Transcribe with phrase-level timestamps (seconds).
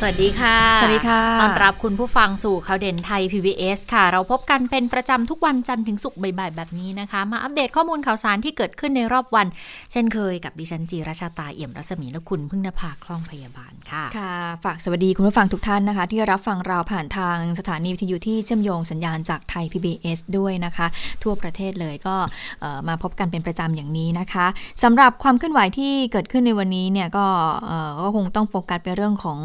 [0.00, 9.46] สวัสดีค่ะ สวัสดีค่ะ ต้อนรับคุณผู้ฟังสู่ข่าวเด่นไทย PBS ค่ะ เราพบกันเป็นประจำทุกวันจันทร์ถึงศุกร์บ่ายๆแบบนี้นะคะ มาอัปเดตข้อมูลข่าวสารที่เกิดขึ้นในรอบวัน
[9.92, 20.86] เช่นเคยกับดิฉันจีราชาตาเอี่ยมรัศมีและคุณพึ่งนภาคล่องพยาบาลค่ะ ค่ะ ฝากสวัสดีคุณผู้ฟังทุกท่านนะคะ ที่รับฟังเราผ่านทางสถานีวิทยุที่เชื่อมโยงสัญญาณจากไทย PBS ด้วยนะคะ
[21.22, 22.16] ทั่วประเทศเลยก็
[22.60, 24.46] เอ่อมาพบกันเป็นประจำอย่างนี้นะคะ
[24.82, 27.26] สำหรับความเคลื่อนไหวที่เกิดขึ้นในวันนี้เนี่ยก็
[27.66, 29.38] เอ่อก็คงต้องโฟกัสไปเรื่องของ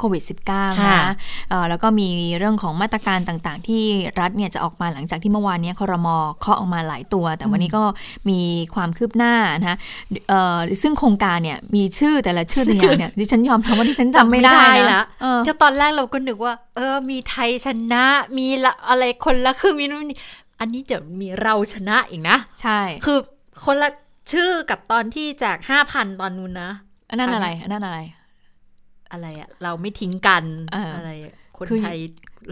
[0.00, 1.14] โควิด -19 ค่ะนะ
[1.50, 2.08] เอ่อแล้วก็มี
[2.38, 3.84] เรื่องของมาตรการต่างๆ ที่
[4.20, 6.08] รัฐเนี่ยจะออกมาหลังจากที่เมื่อวานเนี้ครม
[6.40, 7.84] เคาะออกมาหลายตัว แต่วันนี้ก็
[8.28, 8.40] มี
[8.74, 9.76] ความคืบหน้านะคะ
[10.28, 18.04] เอ่อซึ่งโครงการเนี่ยมีชื่อแต่ละชื่อแต่ละอย่างเนี่ยดิฉันยอมรับว่าดิฉันจำไม่ได้นะละเออก็ตอนแรกเราก็นึกว่า เออ มีไทยชนะ
[18.38, 20.18] มีละอะไรคนละครึ่งมีนู่นนี่
[20.60, 23.18] อันนี้จะมีเราชนะอีกนะ ใช่ คือ
[23.64, 23.90] คนละ
[24.32, 26.70] ชื่อกับตอนที่แจกห้าพันตอนนู้นนะ
[27.10, 27.98] อันนั้นอะไรอันนั้นอะไร
[29.12, 31.98] อะไรอะเราไม่ทิ้งกันเออออะไรอะคนคือไทย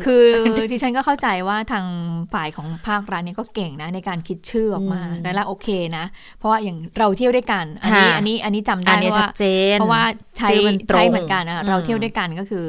[0.07, 0.25] คือ
[0.73, 1.87] ดิฉันก็เข้าใจว่าทาง
[2.33, 6.05] ฝ่ายของภาครัฐเนี่ยก็เก่งนะในการคิดชื่อออกมาอืมแต่ละโอเคนะ
[6.39, 9.45] เพราะว่าอย่างเราเที่ยวด้วยกัน อันนี้ค่ะอันนี้อันนี้จำได้อันนี้เพราะชัว่าดเจ
[9.77, 10.03] นเพราะว่า
[10.39, 12.67] ใช้ชื่อมันตรงใช้เหมือนกันนะอืมเราเที่ยวด้วยกันก็คือ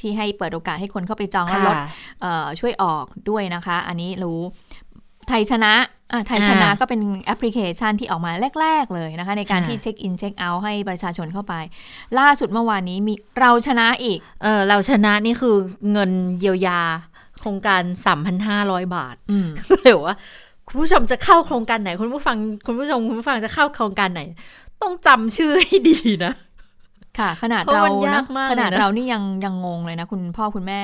[0.00, 1.76] ที่ให้เปิดโอกาสให้คนเข้าไปจองแล้วค่ะลด
[2.20, 4.40] เอ่อช่วยออกด้วยนะคะ อันนี้รู้
[5.28, 5.72] ไทยชนะ
[6.12, 11.54] อะไทยชนะอ่าก็เป็นแอปพลิเคชันที่ออกมาแรก ๆ เลยนะคะ ในการค่ะที่เช็คอินเช็คเอาท์ให้ประชาชนเข้าไป
[12.18, 15.56] ล่าสุดเมื่อวานนี้มีเราชนะอีก เออเราชนะนี่คือ
[15.92, 16.80] เงินเยียวยา
[17.40, 17.82] โครงการ
[18.38, 20.16] 3,500 บาทอืมก็เลยบอกว่า
[20.68, 24.22] คุณผู้ชมจะเข้าโครงการไหน คุณผู้ฟังคุณผู้ชมคุณผู้ฟังจะเข้าโครงการไหน
[24.82, 26.34] ต้องจำชื่อให้ดีนะ
[27.18, 30.82] ค่ะ ขนาดเพราะเรามันยานะกมากขนาดเลยนะเรานี่ยังยังงงเลยนะ คุณพ่อคุณแม่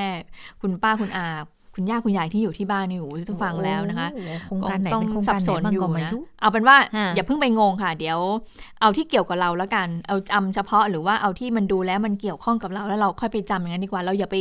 [0.61, 1.27] คุณป้าคุณอา
[1.75, 8.19] คุณย่าคุณยายที่อยู่ที่บ้านนี่โอ้โหต้องฟังแล้วนะคะโอ้โหโครงการไหนต้องเป็นโครงสัการบไหสนนบ้างอยู่ก็ไม่นะรู้เอาเป็นว่าอ่าอย่าเพิ่งไปงงค่ะ เดี๋ยว
[8.81, 14.35] เอาที่เกี่ยวกับเราแล้วกัน เอาจำเฉพาะหรือว่าเอาที่มันดูแล้วมันเกี่ยวข้องกับเราแล้วเราค่อยไปจำอย่างนั้นดีกว่า เราอย่าไป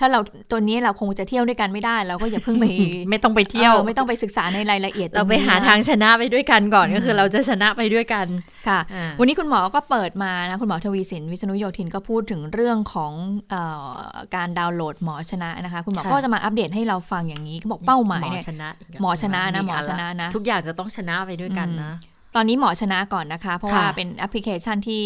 [0.00, 0.18] ถ้าเรา
[0.50, 2.66] ตัวนี้เราคงจะเที่ยวด้วยกันไม่ได้ เราก็อย่าเพิ่งไป
[3.10, 8.26] ไม่ต้องไปเที่ยวออไม่ต้องไปศึกษาในรายละเอียด เราไปตงนี้หานะทางชนะไปด้วยกันก่อนก็คือ เราจะชนะไปด้วยกัน
[8.68, 13.12] ค่ะอ่าวันนี้คุณหมอก็เปิดมานะคุณหมอทวีสินวิษณุโยธินก็พูดถึงเรื่องของ
[13.50, 13.54] เอ
[13.84, 13.88] อ
[14.34, 21.92] การดาวน์โหลดหมอชนะนะคะ คุณหมอค่ะก็จะมาอัปเดตให้เราฟังอย่างนี้เขาบอกเป้าหมายหมอเนี่ยชนะกแล้วหมอชนะนะกหมอชนะนะ ทุกอย่างจะต้องชนะไปด้วยกันนะ
[22.34, 25.04] ตอนนี้หมอชนะก่อนนะคะ เพราะว่าค่ะเป็นแอปพลิเคชันที่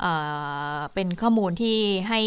[0.00, 0.12] เอ่
[0.74, 1.76] อเป็นข้อมูลที่
[2.08, 2.20] ให้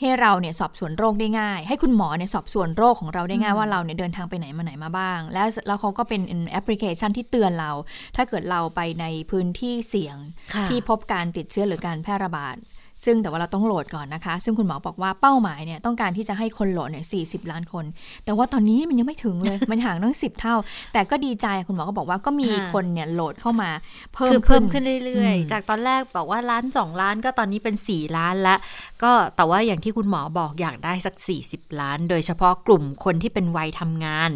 [0.00, 7.70] ให้เราเนี่ยสอบสวนโรคได้ง่าย ให้คุณหมอเนี่ยสอบสวนโรคของเราได้ง่ายว่าเราเนี่ยเดินทางไปไหนมาไหนมาบ้าง แล้วแล้วเขาก็เป็นแอปพลิเคชันที่เตือนเรา
[8.16, 10.16] ถ้าเกิดเราไปในพื้นที่เสี่ยง
[10.54, 12.56] ค่ะที่พบการติดเชื้อหรือการแพร่ระบาด
[13.04, 17.84] ซึ่งแต่ว่าเราต้องโหลดก่อนนะคะ ซึ่งคุณหมอบอกว่าเป้าหมายเนี่ยต้องการที่จะให้คนโหลดเนี่ย40ล้านคน
[18.24, 20.54] แต่ว่าตอนนี้มันยังไม่ถึงเลย มันห่างตั้ง10เท่า
[20.92, 23.70] แต่ก็ดีใจคุณหมอก็บอกว่าก็มีค่ะคนเนี่ยโหลดเข้ามา
[24.14, 28.58] เพิ่มคือขึ้เพิ่นมขึ้นเรื่อยอืมๆจากตอนแรกบอกว่าล้านสองล้านก็ตอนนี้เป็นสี่ล้านแล้ว
[29.02, 31.14] ก็แต่ว่าอย่างที่คุณหมอบอกอยากได้สัก
[31.48, 34.30] 40 ล้าน โดยเฉพาะกลุ่มคนที่เป็นวัยทำงาน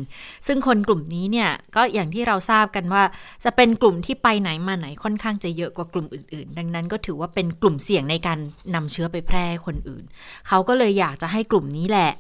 [0.47, 3.03] ซึ่งคนกลุ่มนี้เนี่ยก็อย่างที่เราทราบกันว่า
[3.45, 8.39] จะเป็นกลุ่มที่ไปไหนมาไหนค่อนข้างจะเยอะกว่ากลุ่มอื่นๆ ดังนั้นก็ถือว่าเป็นกลุ่มเสี่ยงในการ
[8.75, 10.05] นำเชื้อไปแพร่ให้คนอื่น
[10.49, 12.13] เขาก็เลยอยากจะให้กลุ่มนี้แหละ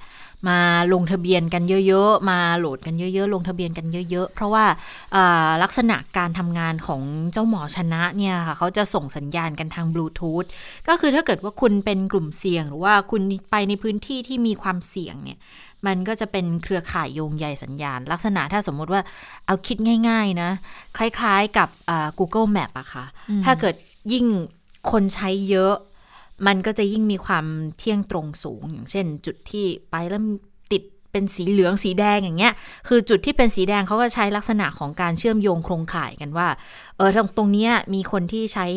[0.48, 0.58] มา
[0.92, 4.64] ลงทะเบียนกันเยอะๆ มาโหลดกันเยอะๆ ลงทะเบียนกันเยอะๆ เพราะว่า
[5.14, 10.44] อ่าลักษณะการทำงานของเจ้าหมอชนะเนี่ยค่ะเขาจะส่งสัญญาณกันทางบลูทูธ
[10.88, 15.38] ก็คือถ้าเกิดว่าคุณเป็นกลุ่มเสี่ยง หรือว่าคุณไปในพื้นที่ที่มีความเสี่ยงเนี่ย
[15.86, 19.02] มันก็จะเป็นเครือข่ายโยงใยสัญญาณ ลักษณะถ้าสมมุติว่า
[19.46, 19.76] เอาคิด
[20.08, 20.50] ง่าย ๆ นะ
[20.96, 23.04] คล้ายๆกับอ่า Google Map อะค่ะ
[23.44, 23.74] ถ้าเกิด
[24.12, 24.26] ยิ่ง
[24.90, 25.74] คนใช้เยอะ
[26.46, 27.44] มันก็จะยิ่งมีความ
[27.78, 30.22] เที่ยงตรงสูง อย่างเช่น จุดที่ไปแล้ว
[30.72, 30.82] ติด
[31.12, 32.52] เป็นสีเหลืองสีแดงอย่างเงี้ย
[32.88, 36.48] คือจุดที่เป็นสีแดงเขาก็ใช้ลักษณะของการเชื่อมโยงโครงข่ายกันว่า
[36.96, 38.68] เออตรงตรงเนี้ยมีคนที่ใช้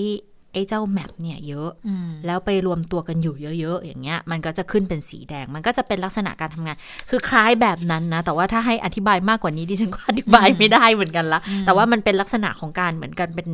[0.54, 6.78] ไอ้เจ้าแมปเนี่ยเยอะอืมแล้วไปรวมตัวกันอยู่เยอะ ๆ อย่างเงี้ย มันก็จะขึ้นเป็นสีแดง มันก็จะเป็นลักษณะการทำงาน
[7.10, 13.48] คือคล้ายแบบนั้นนะ แต่ว่าถ้าให้อธิบายมากกว่านี้ดิฉันก็อธิบายไม่ได้เหมือนกันละ แต่ว่ามันเป็นลักษณะของการเหมือนกันเป็น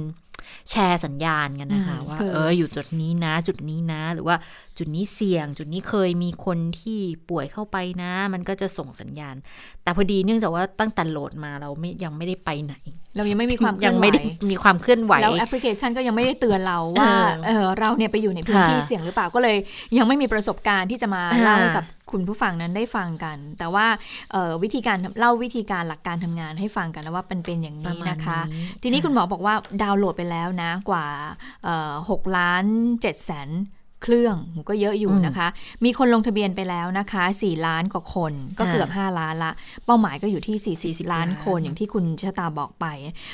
[0.69, 4.35] แชร์สัญญาณกันนะคะอืมว่าคือเอออยู่จุดนี้นะ จุดนี้นะ หรือว่า
[4.77, 6.99] จุดนี้เสี่ยง จุดนี้เคยมีคนที่
[7.29, 9.35] ป่วยเข้าไปนะ มันก็จะส่งสัญญาณ
[9.83, 12.75] แต่พอดีเนื่องจากว่าตั้งแต่โหลดมาเราไม่ยังไม่ได้ไปไหน
[13.17, 17.11] เรายังไม่มีความเคลื่ยัองนไหวไม่ได้มีความเคลื่อนไหวแล้วแอปพลิเคชันก็ยังไม่ได้เตือนเราว่า
[17.45, 19.57] เออเออเราเนี่ยไปอยู่ในพื้นที่ค่ะเสี่ยงหรือเปล่าก็เลย
[19.97, 23.85] ยังไม่มีประสบการณ์ที่จะมาอ่าเล่าให้กับคุณผู้ฟังนั้นได้ฟังกัน แต่ว่า
[24.31, 29.53] เอ่อวิธีการเล่าวิธีการหลักการทำงานให้ฟังกันแล้วว่าเป็นเป็นอย่างประนี้มาณนะคะนี้ทีนี้คุณหมอบอกว่า
[29.83, 31.05] ดาวน์โหลดไปแล้วนะกว่า
[32.09, 32.65] หกล้าน
[33.01, 33.49] เจ็ดแสน
[34.03, 34.35] เครื่อง
[34.69, 35.47] ก็เยอะอยู่นะคะ
[35.83, 39.51] มีคนลงทะเบียนไปแล้วนะคะ 4 ล้านกว่าคนก็เกือบ 5 ล้านละ
[39.85, 42.85] เป้าหมายก็อยู่ที่ 40 ล้านคนอย่างที่คุณชะตาบอกไป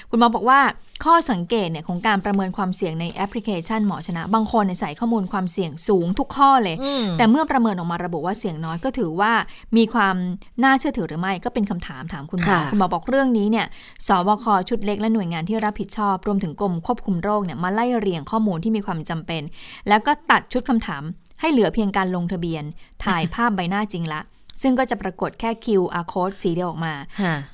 [0.10, 0.60] คุณหมอบอกว่า
[1.06, 6.76] ข้อสังเกตเนี่ยของการประเมินความเสี่ยงในแอปพลิเคชันหมอชนะ บางคนใส่ข้อมูลความเสี่ยงสูงทุกข้อเลย
[7.18, 9.32] แต่เมื่อประเมินออกมาระบุว่าเสี่ยงน้อยก็ถือว่า
[9.78, 10.16] มีความ
[10.64, 13.66] น่าเชื่อถือหรือไม่ก็เป็นคำถามถามคุณหมอคุณหมอบอกเรื่องนี้เนี่ย
[14.08, 19.42] สบคชุดเล็กและหน่วยงานที่รับผิดชอบ รวมถึงกรมควบคุมโรคเนี่ยมาไล่เรียงข้อมูลที่มีความจำเป็น
[19.90, 21.04] แล้วก็ตัดชุดคำถาม
[21.42, 22.64] ให้เหลือเพียงการลงทะเบียน
[23.06, 24.22] ถ่ายภาพใบหน้าจริงละ
[24.62, 26.94] ซึ่งก็จะปรากฏแค่ QR code สีเดียวออกมา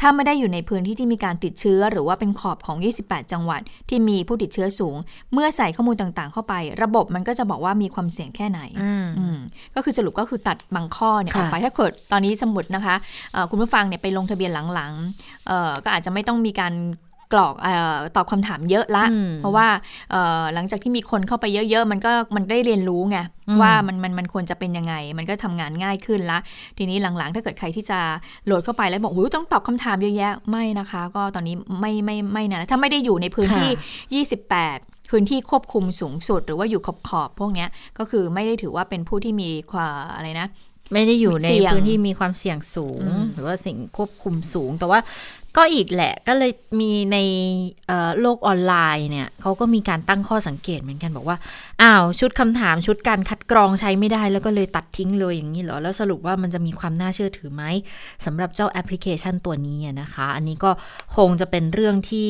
[0.01, 4.96] ถ้าไม่ได้อยู่ในพื้นที่ที่มีการติดเชื้อ หรือว่าเป็นขอบของ 28 จังหวัด ที่มีผู้ติดเชื้อสูง
[5.34, 6.54] เมื่อใส่ข้อมูลต่างๆ เข้าไป
[6.84, 8.62] ระบบมันก็จะบอกว่ามีความเสี่ยงแค่ไหน
[9.75, 12.95] ก็คือสรุปก็คือตัดบางข้อเนี่ยออกไปถ้าเกิดตอนนี้สมมตินะคะ
[13.50, 16.74] คุณผู้ฟังเนี่ยไปลงทะเบียนหลังๆก็อาจจะไม่ต้องมีการ
[17.34, 17.68] กรอกอ
[18.16, 19.06] ตอบคำถามเยอะละ
[19.40, 19.68] เพราะว่า
[20.54, 23.18] หลังจากที่มีคนเข้าไปเยอะ ๆ มันก็มันได้เรียนรู้ไง
[23.62, 26.40] ว่ามันมันมันควรจะเป็นยังไง มันก็ทำงานง่ายขึ้นละ
[26.78, 28.00] ทีนี้หลังๆ ถ้าเกิดใครที่จะ
[28.46, 37.66] โหลดเข้าไปแล้วบอกหูต้องตอบคำถามเยอะแยะไม่นะคะ ก็ตอนนี้ไม่ไม่ไม่นะถ้าไม่ได้อยู่ในพื้นที่ 28พื้นที่ควบคุมสูงสุด หรือว่าอยู่ขอบขอบพวกนี้
[37.98, 40.48] ก็คือไม่ได้ถือว่าเป็นผู้ที่มีความอะไรนะ
[40.94, 43.02] ไม่ได้อยู่ในพื้นที่มีความเสี่ยงสูง
[43.34, 45.00] หรือว่าสิ่งควบคุมสูง แต่ว่า
[45.60, 47.18] ก็อีกแหละก็เลยมีใน
[48.22, 51.38] โลกออนไลน์เนี่ยเขาก็มีการตั้งข้อสังเกตเหมือนกันบอกว่า
[51.82, 57.64] อ้าวชุดคำถามชุดการคัดกรองใช้ไม่ได้แล้วก็เลยตัดทิ้งเลยอย่างนี้เหรอ แล้วสรุปว่ามันจะมีความน่าเชื่อถือไหม
[58.26, 60.72] สำหรับเจ้าแอปพลิเคชันตัวนี้นะคะ อันนี้ก็
[61.18, 62.30] คงจะเป็นเรื่องที่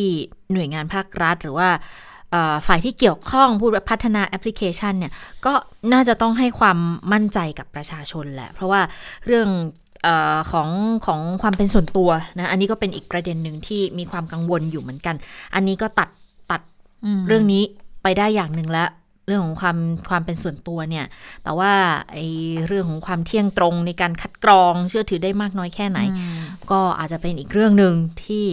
[0.54, 1.70] หน่วยงานภาครัฐหรือว่า
[2.68, 5.12] ฝ่ายที่เกี่ยวข้องผู้พัฒนาแอปพลิเคชันเนี่ย
[5.46, 5.54] ก็
[5.94, 6.78] น่าจะต้องให้ความ
[7.14, 8.82] มั่นใจกับประชาชนแหละ เพราะว่า
[9.26, 9.50] เรื่อง
[10.52, 10.70] ของ
[11.06, 12.10] ของความเป็นส่วนตัว
[12.40, 15.16] นะอันนี้ก็เป็นอีกประเด็นหนึ่งที่มีความกังวลอยู่เหมือนกัน
[15.56, 16.10] อันนี้ก็ตัด
[16.52, 16.62] ตัด
[17.28, 17.64] เรื่องนี้
[18.04, 18.90] ไปได้อย่างหนึ่งแล้ว
[19.28, 19.78] เรื่องของความ
[20.10, 21.06] ความเป็นส่วนตัวเนี่ย
[21.44, 21.74] แต่ว่า
[22.12, 22.28] ไอ้
[22.68, 26.00] เรื่องของความเที่ยงตรงในการคัดกรองเชื่อถือได้มากน้อยแค่ไหน
[26.72, 27.94] ก็อาจจะเป็นอีกเรื่องหนึ่ง
[28.26, 28.46] ที่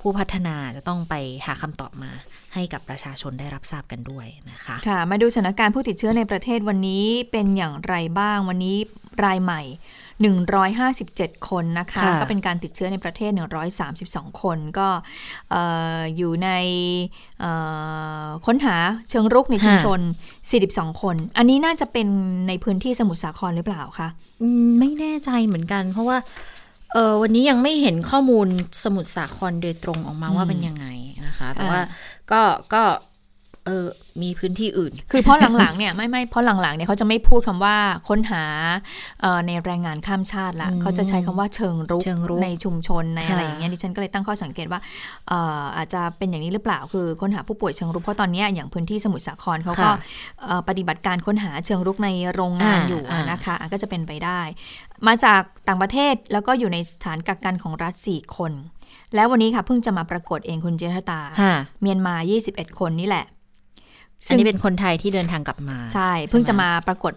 [0.00, 1.14] ผู้พัฒนาจะต้องไป
[1.46, 2.10] หาคำตอบมา
[2.54, 8.76] ให้กับประชาชนได้รับทราบกันด้วยนะคะ ค่ะ มาดูสถานการณ์ผู้ติดเชื้อในประเทศวันนี้เป็นอย่างไรบ้างวันนี้
[9.24, 9.62] รายใหม่
[10.20, 13.30] 157 คนนะคะ ก็เป็นการติดเชื้อในประเทศ
[13.86, 14.88] 132 คน ก็
[16.16, 16.50] อยู่ใน
[18.46, 18.76] ค้นหา
[19.10, 20.00] เชิงรุกในชุมชน
[20.50, 22.08] 42 คน อันนี้น่าจะเป็น
[22.48, 24.08] ในพื้นที่สมุทรสาครหรือเปล่าคะ
[24.78, 26.18] ไม่แน่ใจเหมือนกัน เพราะว่า
[27.22, 28.46] วันนี้ยังไม่เห็นข้อมูล
[28.84, 30.86] สมุทรสาครโดยตรงออกมาว่าเป็นยังไง
[31.26, 31.80] นะคะ แต่ว่า
[32.32, 32.42] ก็
[32.74, 32.82] ก็
[33.66, 33.86] เออ
[34.22, 37.76] มีพื้นที่อื่น คือเพราะหลังๆเนี่ยไม่ไม่เพราะหลังๆเนี่ยเขาจะไม่พูดคำว่า
[38.08, 38.44] ค้นหา
[39.46, 42.02] ในแรงงานข้ามชาติละเขาจะใช้คำว่าเชิงรุก
[42.44, 44.80] ในชุมชนในอะไรอย่างเงี้ยดิฉันก็เลยตั้งข้อสังเกตว่า
[45.76, 49.90] อาจจะเป็นอย่างนี้หรือเปล่าคือค้นหาผู้ป่วยเชิงรุกเพราะตอนนี้อย่างพื้นที่สมุทรสาครเขาก็
[50.68, 54.40] ปฏิบัติการค้นหาเชิงรุกในโรงงานอยู่นะคะก็จะเป็นไปได้
[55.06, 58.52] มาจากต่างประเทศแล้วก็อยู่ในสถานกักกันของรัฐสี่คน
[59.14, 61.20] แล้ววันนี้ค่ะเพิ่งจะมาปรากฏเองคุณเจษตา
[61.82, 62.14] เมียนมา
[62.46, 63.24] 21 คนนี่แหละ
[64.28, 67.12] อันนี้เป็นคนไทยที่เดินทางกลับมา ใช่ เพิ่งจะมาปรากฏ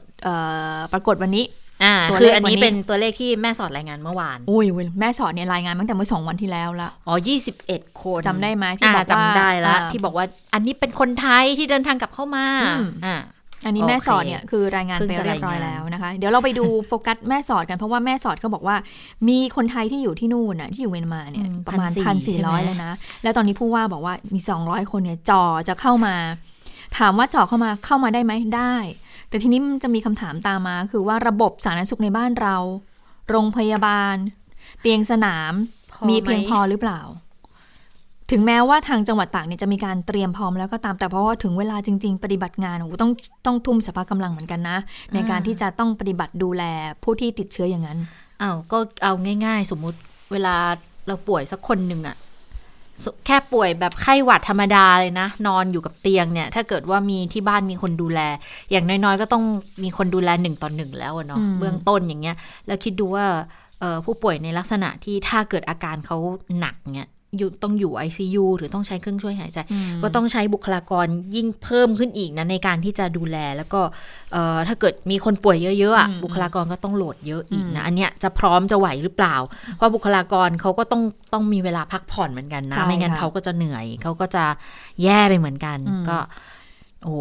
[0.94, 1.46] ปรากฏวันนี้
[1.84, 4.66] อ่าคืออันนี้เป็นตัวเลขที่แม่สอดรายงานเมื่อวาน อุ้ย
[5.00, 12.46] แม่สอดเนี่ยรายงานตั้งแต่เมื่อสองวันที่แล้วละอ๋อยี่สิบเอ็ดคนจำได้ไหมที่บอกว่าจำได้แล้วที่บอกว่าอันนี้เป็นคนไทยที่เดินทางกลับเข้ามา
[13.06, 13.18] อ่า
[13.66, 18.76] อันนี้แม่สอดเนี่ยคือรายงานไปเรียบร้อยแล้วนะคะ เดี๋ยวเราไปดูโฟกัสแม่สอดกันเพราะว่าแม่สอดเขาบอกว่า
[19.28, 22.94] มีคนไทยที่อยู่ที่นู่นน่ะที่อยู่เมียนมาเนี่ยประมาณพันสี่ร้อยแล้วนะ
[23.24, 26.16] แล้วตอนนี้ผู้ว่าบอกว่ามีสองร้อยคนเนี่ยจ่อจะเข้ามา
[26.98, 28.76] ถามว่าเจาะเข้ามาเข้ามาได้ไหมได้
[29.30, 32.56] แต่ทีนี้มันจะมีคำถามตามมา คือว่าระบบสาธารณสุขในบ้านเรา
[33.30, 34.16] โรงพยาบาล
[34.82, 35.54] เตียงสนาม
[36.10, 37.02] มีเพียงพอหรือเปล่า
[38.32, 43.12] ถึงแม้ว่าทางจังหวัดตากเนี่ยจะมีการเตรียมพร้อมแล้วก็ตามแต่เพราะว่าถึงเวลาจริง ๆ ปฏิบัติงานโอ้ต้อง
[43.46, 44.78] ต้องทุ่มสภากำลังเหมือนกันนะ
[45.14, 46.64] ในการที่จะต้องปฏิบัติดูแล
[47.04, 48.00] ผู้ที่ติดเชื้ออย่างนั้น
[48.42, 49.14] อ้าวก็เอา
[49.46, 49.98] ง่าย ๆ สมมุติ
[50.32, 50.56] เวลา
[51.08, 52.16] เราป่วยสักคนหนึ่งอะ
[53.26, 58.20] แค่ป่วยแบบไข้หวัดธรรมดาเลยนะ นอนอยู่กับเตียงเนี่ย ถ้าเกิดว่ามีที่บ้านมีคนดูแล
[58.72, 59.44] อย่างน้อยๆ ก็ต้อง
[59.84, 62.36] มีคนดูแลหนึ่งต่อหนึ่งแล้วเนาะเบื้องต้นอย่างเงี้ย
[62.68, 63.26] แล้วคิดดูว่า
[64.06, 66.18] ผู้ป่วยในลักษณะที่ถ้าเกิดอาการเขา
[66.60, 69.60] หนักเนี่ย อยู่ต้องอยู่ ICU หรือต้องใช้เครื่องช่วยหายใจ
[70.04, 73.82] ก็ต้องใช้บุคลากรยิ่งเพิ่มขึ้นอีกนะในการที่จะดูแล แล้วก็
[74.68, 79.36] ถ้าเกิดมีคนป่วยเยอะๆบุคลากรก็ต้องโหลดเยอะอีกนะอันเนี้ยจะพร้อมจะไหวหรือเปล่า
[79.76, 81.04] เพราะบุคลากรเขาก็ต้อง
[81.34, 84.44] ต้องมีเวลาพักผ่อนเหมือนกันนะไม่งั้นเขาก็จะเหนื่อยเขาก็จะ
[85.04, 85.78] แย่ไปเหมือนกัน
[86.10, 86.18] ก็
[87.06, 87.18] โอ้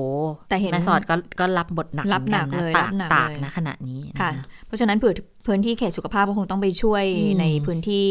[0.48, 4.30] แต่เห็นแม่สอดก็ก็รับบทหนักรับหนักเลยรับหนักตากนะขณะนี้ค่ะ
[4.66, 5.12] เพราะฉะนั้นเผื่อ
[5.46, 8.06] พื้นที่เขตสุขภาพก็คงต้องไปช่วยอืมในพื้นที่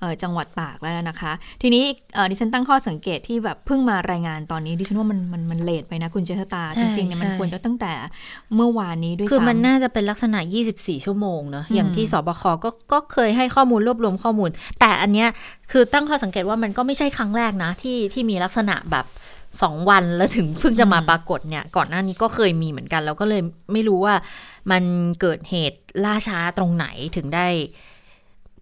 [0.00, 1.82] เอ่อจังหวัดตากแล้วนะคะ ทีนี้
[2.14, 7.92] เอ่อดิฉันตั้งข้อสังเกตที่แบบเพิ่งมารายงานตอนนี้ดิฉันว่ามันมันมันเลทไปนะคุณเจษตาใช่จริงๆเนี่ยมันใช่ควรจะตั้งแต่
[8.54, 10.38] เมื่อวานนี้ด้วยคือมันซ้ำน่าจะเป็นลักษณะ
[10.74, 15.28] 24 ชั่วโมงเนอะอืมอย่างที่สบคก็ก็เคยให้ข้อมูลรวบรวมข้อมูล แต่อันเนี้ย
[15.72, 19.06] คือตั้งข้อสังเกตว่ามันก็ไม่ใช่ครั้งแรกนะที่ที่มีลักษณะแบบ
[19.62, 23.42] สองวันแล้วถึงเพิ่งจะมาปรากฏเนี่ย ก่อนหน้านี้ก็เคยมีเหมือนกัน แล้วก็เลย
[23.72, 24.14] ไม่รู้ว่า
[24.70, 24.82] มัน
[25.20, 27.46] เกิดเหตุล่าช้าตรงไหนถึงได้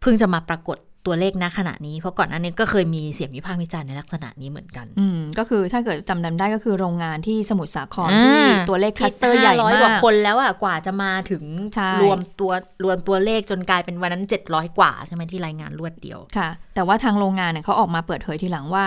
[0.00, 11.44] เพิ่งจะมาปรากฏตัวเลขณขณะนี้ เพราะก่อนหน้านี้ก็เคยมีเสียงวิพากษ์วิจารณ์ในลักษณะนี้เหมือนกัน อืมก็คือถ้าเกิดจำได้ก็คือโรงงานที่สมุทรสาครอ่าที่ตัวเลขคลัสเตอร์ใหญ่ร้อยมากว่าคนแล้วอะกว่าจะมาถึง
[11.74, 12.52] ใช่รวมตัว
[12.84, 18.86] รวมตัวเลขจนกลายเป็นวันนั้น 700 กว่าใช่ไหมที่รายงานรวดเดียวค่ะ แต่ว่าทางโรงงานเนี่ยเขาออกมาเปิดเผยทีหลังว่า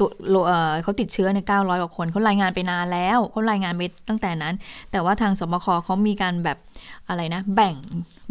[0.00, 0.08] ตัว
[0.82, 4.54] เขาติดเชื้อใน 900 กว่าคนเขารายงานไปนานแล้วเขารายงานไปตั้งแต่นั้น
[4.90, 6.58] แต่ว่าทางสบคเขามีการแบบ
[7.08, 7.76] อะไรนะ แบ่ง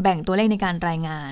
[0.01, 1.31] แบ่งตัวเลขในการรายงาน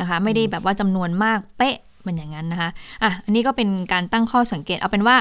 [0.00, 1.76] นะคะ ไม่ได้แบบว่าจำนวนมากเป๊ะ
[2.06, 2.70] มันอย่างนั้นนะคะ
[3.02, 5.16] อะอันนี้ก็เป็นการตั้งข้อสังเกตเอาเป็นว่า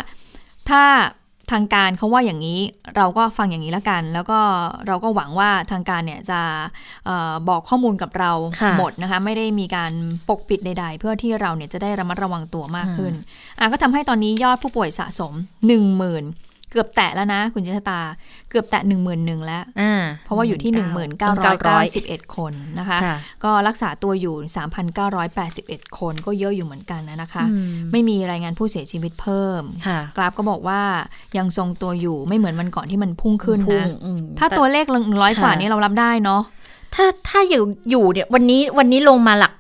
[0.69, 0.83] ถ้า
[1.51, 2.60] ทางการเขาว่าอย่างนี้
[2.96, 4.39] เราก็ฟังอย่างนี้แล้วกัน แล้วก็
[4.88, 6.39] เราก็หวังว่าทางการเนี่ยจะ
[7.06, 9.92] เออบอกข้อมูลกับเราค่ะหมดนะคะ ไม่ได้มีการ
[10.30, 13.13] ปกปิดใดๆ เพื่อที่เราเนี่ยจะได้ระมัดระวังตัวมากขึ้น
[13.60, 15.34] อะก็ทำให้ตอนนี้ยอดผู้ป่วยสะสม
[15.68, 18.00] 1 0,000 เกือบแตะแล้วนะคุณจิตตา
[18.50, 20.71] เกือบแตะ1 1 0 0 0แล้วอ่าเพราะว่าอยู่ที่
[21.53, 24.36] 1991คนนะคะค่ะก็รักษาตัวอยู่
[25.15, 30.81] 3,981คนก็เยอะอยู่เหมือนกันนะคะอืมไม่มีรายงานผู้เสียชีวิตเพิ่มค่ะกราฟก็บอกว่า
[31.38, 36.41] ยังทรงตัวอยู่ไม่เหมือนวันก่อนที่มันพุ่งขึ้นพุ่งนะอืมถ้าแต่ตัวเลขหนึ่งร้อยค่ะกว่านี้เรารับได้เนาะ
[36.95, 39.53] ถ้าถ้าอยู่อยู่เนี่ยวันนี้วันนี้ลงมาหลัก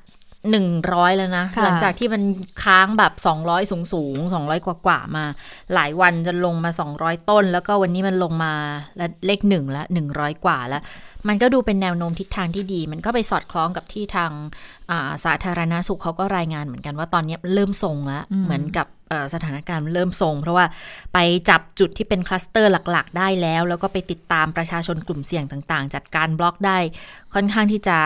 [0.51, 2.21] หนึ่งร้อยแล้วนะค่ะหลัจากที่มัน
[2.63, 5.25] ค้างแบบสองร้อยสูงสูงสองร้อยกว่ากว่าๆมา
[5.73, 8.53] หลายวันจะลงมาสองร้อยต้น แล้วก็วันนี้มันลงมา
[8.97, 10.83] แล้วเลขหนึ่งละหนึ่งร้อยกว่าแล้ว
[11.27, 14.31] มันก็ดูเป็นแนวโน้มทิศทางที่ดี มันก็ไปสอดคล้องกับที่ทาง
[14.91, 20.65] อ่าสาธารณาสุขเขาก็รายงานเหมือนกันว่าตอนนี้เริ่มทรงแล้วอืมเหมือนกับเอ่อสถานการณ์เริ่มทรง เพราะว่า
[21.13, 21.17] ไป
[21.49, 26.77] จับจุดที่เป็นคลัสเตอร์หลัก ๆ ได้แล้ว แล้วก็ไปติดตามประชาชนกลุ่มเสี่ยงต่าง ๆ จัดการบล็อกได้
[27.33, 27.97] ค่อนข้างที่จะ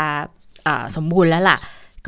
[0.67, 1.57] อ่าสมบูรณ์แล้วล่ะ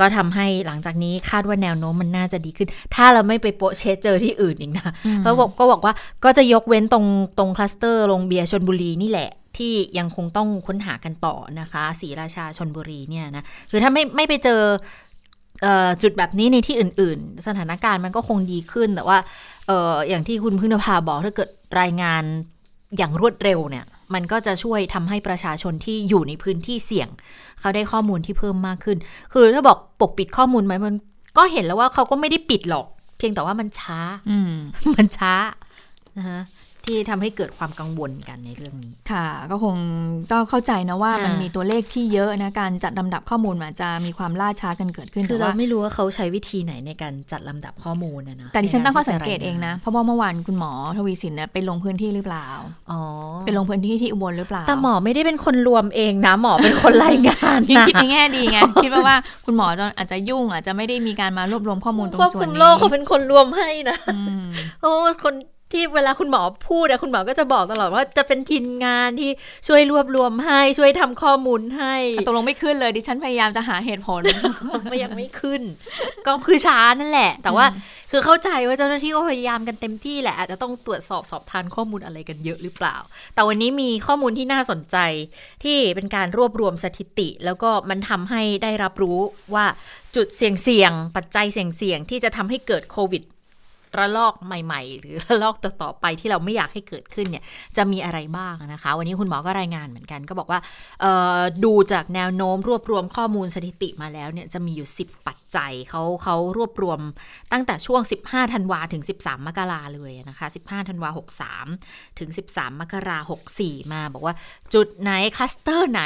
[0.00, 7.06] ก็ทำให้หลังจากนี้คาดว่าแนวโน้มมันน่าจะดีขึ้น ถ้าเราไม่ไปโปะเชสเจอที่อื่นอีกนะเพราะบอกก็บอกว่าก็จะยกเว้นตรง
[7.38, 14.60] ตรงคลัสเตอร์โรงเบียร์ชนบุรีนี่แหละที่ยังคงต้องค้นหากันต่อนะคะศรีราชาชนบุรีเนี่ยนะคือถ้าไม่ไม่ไปเจอ
[15.62, 19.18] เอ่อจุดแบบนี้ในที่อื่น ๆ สถานการณ์มันก็คงดีขึ้นแต่ว่า
[19.66, 21.48] เอ่ออย่างที่คุณพึ่งนภาบอกถ้าเกิด
[21.80, 22.22] รายงาน
[22.96, 23.84] อย่างรวดเร็วเนี่ย
[24.14, 27.08] มันก็จะช่วยทำให้ประชาชนที่อยู่ในพื้นที่เสี่ยง
[27.60, 28.98] เขาได้ข้อมูลที่เพิ่มมากขึ้น
[29.32, 30.94] คือถ้าบอกปกปิดข้อมูลไหมมัน
[31.36, 32.86] ก็เห็นแล้วว่าเขาก็ไม่ได้ปิดหรอก
[33.18, 33.98] เพียงแต่ว่ามันช้า
[34.30, 34.52] อืม
[34.96, 35.34] มันช้า
[36.18, 36.40] นะคะ
[36.86, 39.76] ที่ทำให้เกิดความกังวลกันในเรื่องนี้ ค่ะ ก็คง
[40.32, 52.46] ก็เข้าใจนะว่าค่ะมันมีตัวเลขที่เยอะนะการจัดลำดับข้อมูลมันอาจจะมีความล่าช้ากันเกิดขึ้นคือแต่เราว่าไม่รู้ว่าเขาใช้วิธีไหนในการจัดลำดับข้อมูลนะนะแต่ดิฉันตั้งข้อสังเกตในารเองที่จนะเพราะว่าเมื่อวานคุณหมอทวีสินเนี่ยไปลงพื้นที่หรือเปล่า
[52.90, 53.00] อ๋อ
[53.46, 64.46] ไปลงพื้นที่ที่อุบลหรือเปล่าแต่หมอไม่ได้เป็นคนรวมเองนะหมอเป็นคนรายงานยังนะคิดในแง่ดีไงคิดว่าว่าคุณหมอจะอาจจะยุ่งอาจจะไม่ได้มีการมารวบรวมข้อมูลตรงควบส่วคุนมนี้โรคเขาเป็นคนรวมให้นะอืม
[64.82, 64.92] โอ้
[65.24, 65.34] คน
[65.72, 69.30] ที่เวลาคุณหมอพูดอะคุณหมอก็จะบอกตลอดว่าจะเป็นทีมงานที่
[69.68, 71.94] ช่วยรวบรวมให้ช่วยทำข้อมูลให้
[72.26, 74.22] ตกลงไม่ขึ้นเลยดิฉันพยายามจะหาเหตุผล
[74.90, 75.62] มันยังไม่ขึ้น
[76.26, 77.66] ก็คือช้านั่นแหละ แต่ว่า
[78.10, 82.96] คือเข้าใจว่าเจ้าหน้าที่ก็พยายามกันเต็มที่แหละอาจจะต้องตรวจสอบสอบทานข้อมูลอะไรกันเยอะหรือเปล่า
[83.34, 84.96] แต่วันนี้มีข้อมูลที่น่าสนใจ
[85.64, 89.18] ที่เป็นการรวบรวมสถิติ แล้วก็มันทำให้ได้รับรู้
[89.54, 89.66] ว่า
[90.16, 93.22] จุดเสี่ยงๆปัจจัยเสี่ยงๆที่จะทำให้เกิดโควิด
[93.98, 97.44] ระลอกใหม่ ๆ หรือระลอกต่อๆไปที่เราไม่อยากให้เกิดขึ้นเนี่ย
[97.76, 100.60] จะมีอะไรบ้างนะคะ วันนี้คุณหมอก็รายงานเหมือนกัน ก็บอกว่า
[101.64, 107.00] ดูจากแนวโน้มรวบรวมข้อมูลสถิติมาแล้วเนี่ยจะมีอยู่ 10 ปัจจัยเขาเขารวบรวม
[107.52, 111.10] ตั้งแต่ช่วง 15ธันวาถึง 13 มกราเลยนะคะ 15ธันวา
[111.64, 113.18] 63 ถึง 13 มกรา
[113.56, 114.34] 64 มา บอกว่า
[114.74, 116.02] จุดไหนคลัสเตอร์ไหน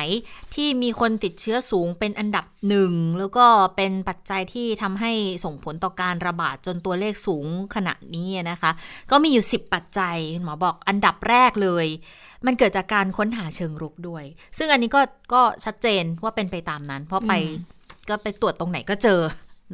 [0.55, 5.13] ที่มีคนติดเชื้อสูงเป็นอันดับหนึ่งแล้วก็เป็นปัจจัยที่ทำให้
[5.45, 8.71] ส่งผลต่อการระบาดจนตัวเลขสูงขนาดนี้นะคะ
[9.11, 11.87] ก็มีอยู่ 10 ปัจจัยคุณหมอบอกอันดับแรกเลย
[12.47, 14.25] มันเกิดจากการค้นหาเชิงรุกด้วย
[14.59, 15.01] ซึ่งอันนี้ก็
[15.35, 17.77] ก็ชัดเจนว่าเป็นไปตามนั้น เพราะไปอืม
[18.09, 19.21] ก็ไปตรวจตรงไหนก็เจอ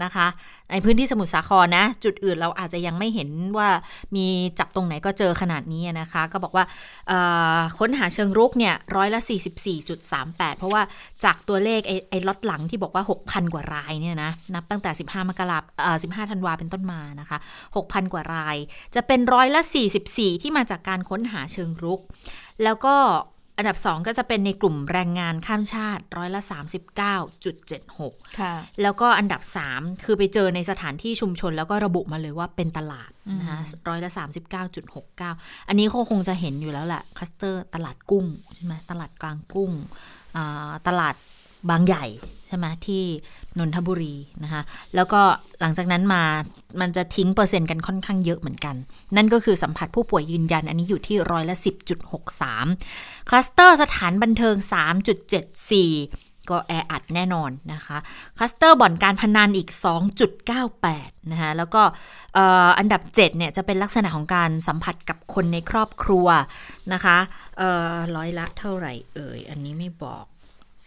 [0.02, 0.26] นะคะ
[0.70, 3.68] ในพื้นที่สมุทรสาครนะ จุดอื่นเราอาจจะยังไม่เห็นว่า
[4.16, 4.26] มี
[4.58, 6.64] จับตรงไหนก็เจอขนาดนี้นะคะ ก็บอกว่า
[7.78, 9.20] ค้นหาเชิงรุกเนี่ยร้อยละ
[9.90, 10.82] 44.38 เพราะว่า
[11.24, 15.62] จากตัวเลขไอ้ไอ้ล็อตหลังที่บอกว่า 6,000 กว่ารายเนี่ยนะ นับตั้งแต่ 15 มกราค
[16.08, 17.38] ม15 ธันวาเป็นต้นมานะคะ
[17.76, 18.56] 6,000 กว่าราย
[18.94, 19.60] จะเป็นร้อยละ
[20.02, 22.00] 44 ที่มาจากการค้นหาเชิงรุก
[22.64, 22.96] แล้วก็
[23.58, 26.40] อันดับ 2 ก็จะเป็นในกลุ่มแรงงานข้ามชาติร้อยละ
[27.20, 29.42] 39.76ค่ะ แล้วก็อันดับ
[29.72, 34.10] 3 คือไปเจอในสถานที่ชุมชน แล้วก็ระบุมาเลยว่าเป็นตลาดนะคะร้อยละ
[34.88, 39.70] 39.69 อันนี้เขาคงจะเห็นอยู่แล้วแหละคลัสเตอร์ตลาดกุ้งใช่ไหมตลาดกลางกุ้ง
[40.36, 41.14] อ่าตลาด
[41.70, 42.06] บางใหญ่
[42.46, 43.02] ใช่ไหมที่
[43.58, 44.62] นนทบุรีนะคะ
[44.94, 45.20] แล้วก็
[45.60, 46.22] หลังจากนั้นมา
[46.80, 48.76] มันจะทิ้งเปอร์เซ็นต์กันค่อนข้างเยอะเหมือนกัน
[49.16, 51.56] นั่นก็คือสัมผัสผู้ป่วยยืนยันอันนี้อยู่ที่ร้อยละ
[52.42, 54.56] 10.63 คลัสเตอร์สถานบันเทิง
[55.32, 57.96] 3.74 ก็แออัดแน่นอนนะคะ
[58.36, 59.70] คลัสเตอร์บ่อนการพนันอีก
[60.50, 61.82] 2.98 นะคะ แล้วก็
[62.78, 66.26] อันดับ 7 เนี่ยจะเป็นลักษณะของการสัมผัสกับคนในครอบครัว
[66.92, 67.16] นะคะ
[68.16, 70.24] ร้อยละเท่าไหร่เอ่ย อันนี้ไม่บอก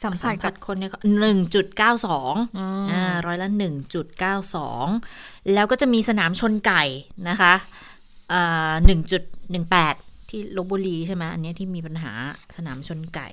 [0.04, 0.86] สัมผัสกับคนใน
[1.20, 4.86] หนึ่งจุดเก้าสองอืมอ่าร้อยละหนึ่งจุดเก้าสอง
[5.54, 6.84] แล้วก็จะมีสนามชนไก่
[7.30, 7.54] นะคะ
[8.86, 9.96] หนึ่งจุดหนึ่งแปด
[10.30, 12.12] ที่ลบบุรีใช่ไหมอันเนี้ยที่มีปัญหา
[12.58, 13.30] สนามชนไก่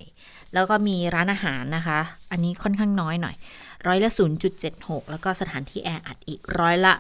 [0.54, 1.98] แล้วก็มีร้านอาหารนะคะ
[2.30, 3.36] อันนี้ค่อนข้างน้อยหน่อย
[3.86, 4.10] ร้อยละ
[4.60, 6.94] 0.76 แล้วก็สถานที่แออัดอีกร้อยละ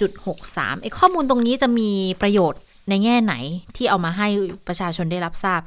[0.00, 1.90] 0.63ไอ้ข้อมูลตรงนี้จะมี
[2.22, 3.34] ประโยชน์ ในแง่ไหน
[3.76, 4.28] ที่เอามาให้
[4.66, 5.60] ประชาชนได้รับทราบ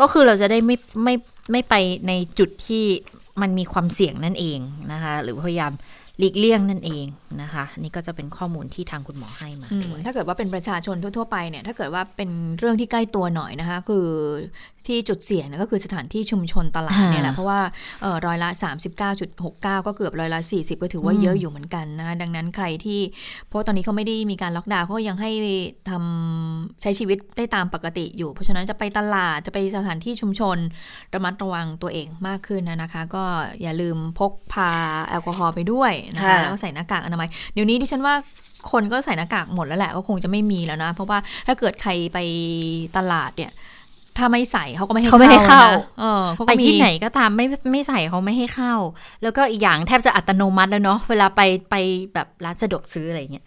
[0.00, 1.14] ก็คือเราจะได้ไม่ไม่
[1.52, 1.74] ไม่ไป
[2.08, 2.84] ในจุดที่
[3.40, 4.58] มันมีความเสี่ยงนั่นเอง
[4.92, 5.72] นะคะ หรือพยายาม
[6.20, 7.06] หลีกเลี่ยงนั่นเอง
[7.42, 14.06] นะคะนี่ก็จะเป็นข้อมูลที่ทางคุณหมอให้มาอืมด้วยถ้าเกิดว่าเป็นประชาชนทั่ว ๆ ไปเนี่ยถ้าเกิดว่าเป็นเรื่องที่ใกล้ตัวหน่อยนะคะ คือ
[14.88, 17.60] ที่จุดเสี่ยงเนี่ยก็คือสถานที่ชุมชนตลาดค่ะเนี่ยแหละเพราะว่า
[18.02, 18.48] เอ่อร้อยละ
[19.16, 23.00] 39.69 ก็เกือบร้อยละ 40 ก็ถือว่าอืมเยอะอยู่เหมือนกันนะคะดังนั้นใครที่
[23.48, 25.30] เพราะตอนนี้เขาไม่ได้มีการล็อกดาวน์เขาก็ยังให้
[25.90, 30.58] ทำใช้ชีวิตได้ตามปกติอยู่ เพราะฉะนั้นจะไปตลาดจะไปสถานที่ชุมชน
[31.14, 33.24] ระมัดระวังตัวเองมากขึ้นนะนะคะ ก็
[33.62, 34.70] อย่าลืมพกพา
[35.08, 38.14] แอลกอฮอล์ไปด้วยนะคะค่ะแล้วก็ใส่หน้ากากอนามัยเดี๋ยวนี้ดิฉันว่า
[38.70, 42.18] คนก็ใส่หน้ากากหมดแล้วแหละก็คงจะไม่มีแล้วนะ เพราะว่าถ้าเกิดใครไป
[42.96, 43.52] ตลาดเนี่ย
[44.18, 48.74] ถ้าไม่ใส่เขาก็ไม่ให้เขาไม่ให้เข้านะเออเขาไปก็มีที่ไหนก็ตามไม่ไม่ใส่เขาไม่ให้เข้า
[49.22, 51.40] แล้วก็อีกอย่างแทบจะอัตโนมัติแล้วเนาะเวลาไป
[51.70, 51.74] ไป
[52.14, 53.44] แบบร้านสะดวกซื้ออะไรเงี้ย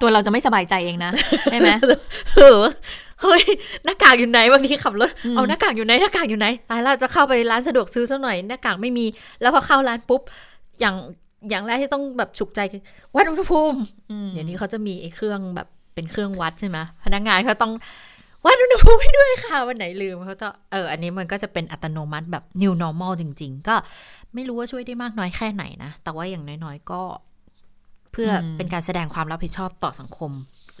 [0.00, 1.10] ตัวเราจะไม่สบายใจเองนะ
[1.50, 1.70] ใช่ไหม
[2.36, 2.60] เออ
[3.22, 3.42] เฮ้ย
[3.84, 9.06] หน้ากากอยู่ไหนบางทีขับรถอืมเอาหน้ากากอยู่ไหนหน้ากากอยู่ไหนตายแล้วจะเข้าไปร้านสะดวกซื้อสักหน่อยหน้ากากไม่มี
[9.40, 10.22] แล้วพอเข้าร้านปุ๊บ
[10.80, 10.96] อย่าง
[11.48, 12.82] อย่างแรกที่ต้องแบบฉุกใจคือ
[13.14, 13.78] วัดอุณหภูมิ
[14.10, 17.72] อืมเดี๋ยวนี้เขาจะมีไอ้เครื่องแบบเป็นเครื่องวัดใช่ไหมพนักงานเขาต้อง
[18.44, 23.76] วัดอุณหภูมิให้ด้วยค่ะวันไหนลืมเขาจะเอออันนี้มันก็จะเป็นอัตโนมัติแบบ new normal จริง ๆ ก็
[24.34, 27.02] ไม่รู้ว่าช่วยได้มากน้อยแค่ไหนนะ แต่ว่าอย่างน้อยๆก็
[28.12, 30.32] เพื่ออมเป็นการแสดงความรับผิดชอบต่อสังคม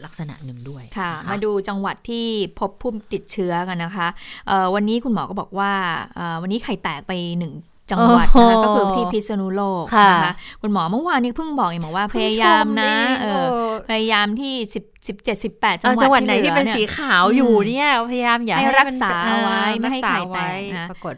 [0.04, 2.26] ลักษณะหนึ่งด้วยค่ะนมาดูจังหวัดที่
[2.58, 4.08] พบผู้ติดเชื้อกันนะคะ
[4.48, 5.72] เอ่อวันนี้คุณหมอก็บอกว่า
[6.14, 7.52] เอ่อวันนี้ไข่แตกไปหนึ่ง
[7.90, 13.46] จังหวัดนะคะโอ้โหก็คือที่พิษณุโลกค่ะนะคะคุณหมอเมื่อวานนี้เพิ่งบอกเองบอกว่าพยายามนะเออ
[13.88, 21.14] พยายามที่สิบสิบเจ็ดสิบแปดจัเองอหวัดจังหวัดไหนที่เป็นหลือสียขาวอยู่อืมเนี่ยพยายามอย่าให้ให้รักมันษาเอาไว้เออไม่ให้รัษาไข่แตกว้นะปรากฏ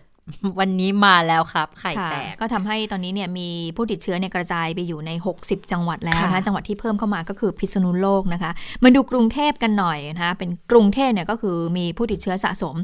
[0.59, 5.11] วันนี้มาแล้วครับ ไข่ค่ะแตก ก็ทำให้ตอนนี้เนี่ยมีผู้ติดเชื้อเนี่ยกระจายไปอยู่ใน
[5.41, 8.51] 60 จังหวัดแล้วนะคะค่ะจังหวัดที่เพิ่มเข้ามาก็คือพิษณุโลกนะคะ
[8.85, 12.75] มาดูกรุงเทพกันหน่อยนะคะเป็นกรุงเทพเนี่ยก็คือมีผู้ติดเชื้อสะสม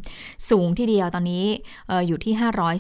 [0.51, 1.45] สูงทีเดียวตอนนี้
[1.89, 2.33] เอออยู่ที่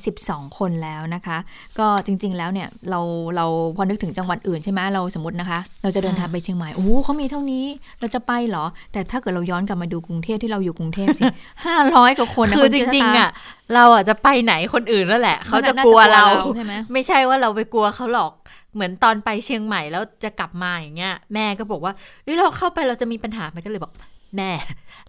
[0.06, 1.38] 512 คนแล้วนะคะ
[1.78, 3.00] ก็จริง ๆแล้วเนี่ยเรา
[3.36, 3.46] เรา
[3.76, 7.64] พอนึกถึงจังหวัดอื่นใช่ไหมเราสมมตินะคะ เราจะเดินทางไปเชียงใหม่โอ้โหเขามีเท่านี้
[8.00, 11.24] เราจะไปเหรอ แต่ถ้าเกิดเราย้อนกลับมาดูกรุงเทพที่เราอยู่กรุงเทพสิ
[11.72, 13.30] 500กว่าคนนะคือณจเจษริงฎาๆอะ
[13.74, 16.24] เราอะจะไปไหนคนอื่นนั่นแหละ เขาจะน่กลัวเรา
[16.56, 18.32] ใช่ไหมไม่ใช่ว่าเราไปกลัวเขาหรอก
[18.74, 21.92] เหมือนตอนไปเชียงใหม่แล้วจะกลับมาอย่างเงี้ย แม่ก็บอกว่า
[22.24, 23.92] เฮ้ยเราเข้าไปเราจะมีปัญหามันก็เลยบอก
[24.36, 24.50] แม่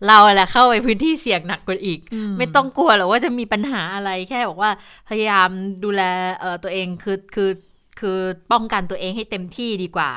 [0.08, 4.72] เราแหละเข้าไปพื้นที่เสี่ยงหนักกว่าอีกอืมไม่ต้องกลัวหรอกว่าจะมีปัญหาอะไรแค่บอกว่า
[5.10, 5.50] พยายาม
[5.84, 6.02] ดูแล
[6.39, 7.52] เอ่อตัวเองคือคือ
[8.00, 8.20] คือ
[8.52, 10.10] ป้องกันตัวเองให้เต็มที่ดีกว่า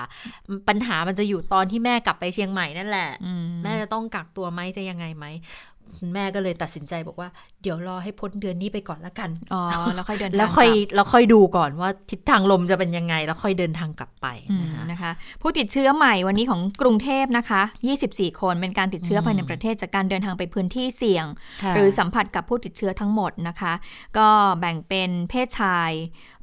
[0.69, 5.27] ปัญหามันจะอยู่ตอนที่แม่กลับไปเชียงใหม่นั่นแหละอืมแม่จะต้องกักตัวไหมจะยังไงไหม
[6.01, 7.29] คุณแม่ก็เลยตัดสินใจบอกว่า
[7.63, 9.63] เดี๋ยวรอให้พ้นเดือนนี้ไปก่อนละกันอ๋อ
[9.95, 15.11] แล้วค่อยเดินทางแล้วค่อยกลับแล้วค่อยดูก่อนว่าทิศทางลมจะเป็นยังไง แล้วค่อยเดินทางกลับไปอืมนะคะนะคะ
[15.43, 17.63] ผู้ติดเชื้อใหม่วันนี้ของกรุงเทพนะคะ
[18.03, 21.27] 24 คนเป็นการติดเชื้อภายในประเทศจากการเดินทางไปพื้นที่เสี่ยง
[21.63, 23.73] ค่ะหรือสัมผัสกับผู้ติดเชื้อทั้งหมดนะคะ
[24.19, 24.29] ก็
[24.61, 25.93] แบ่งเป็นเพศชาย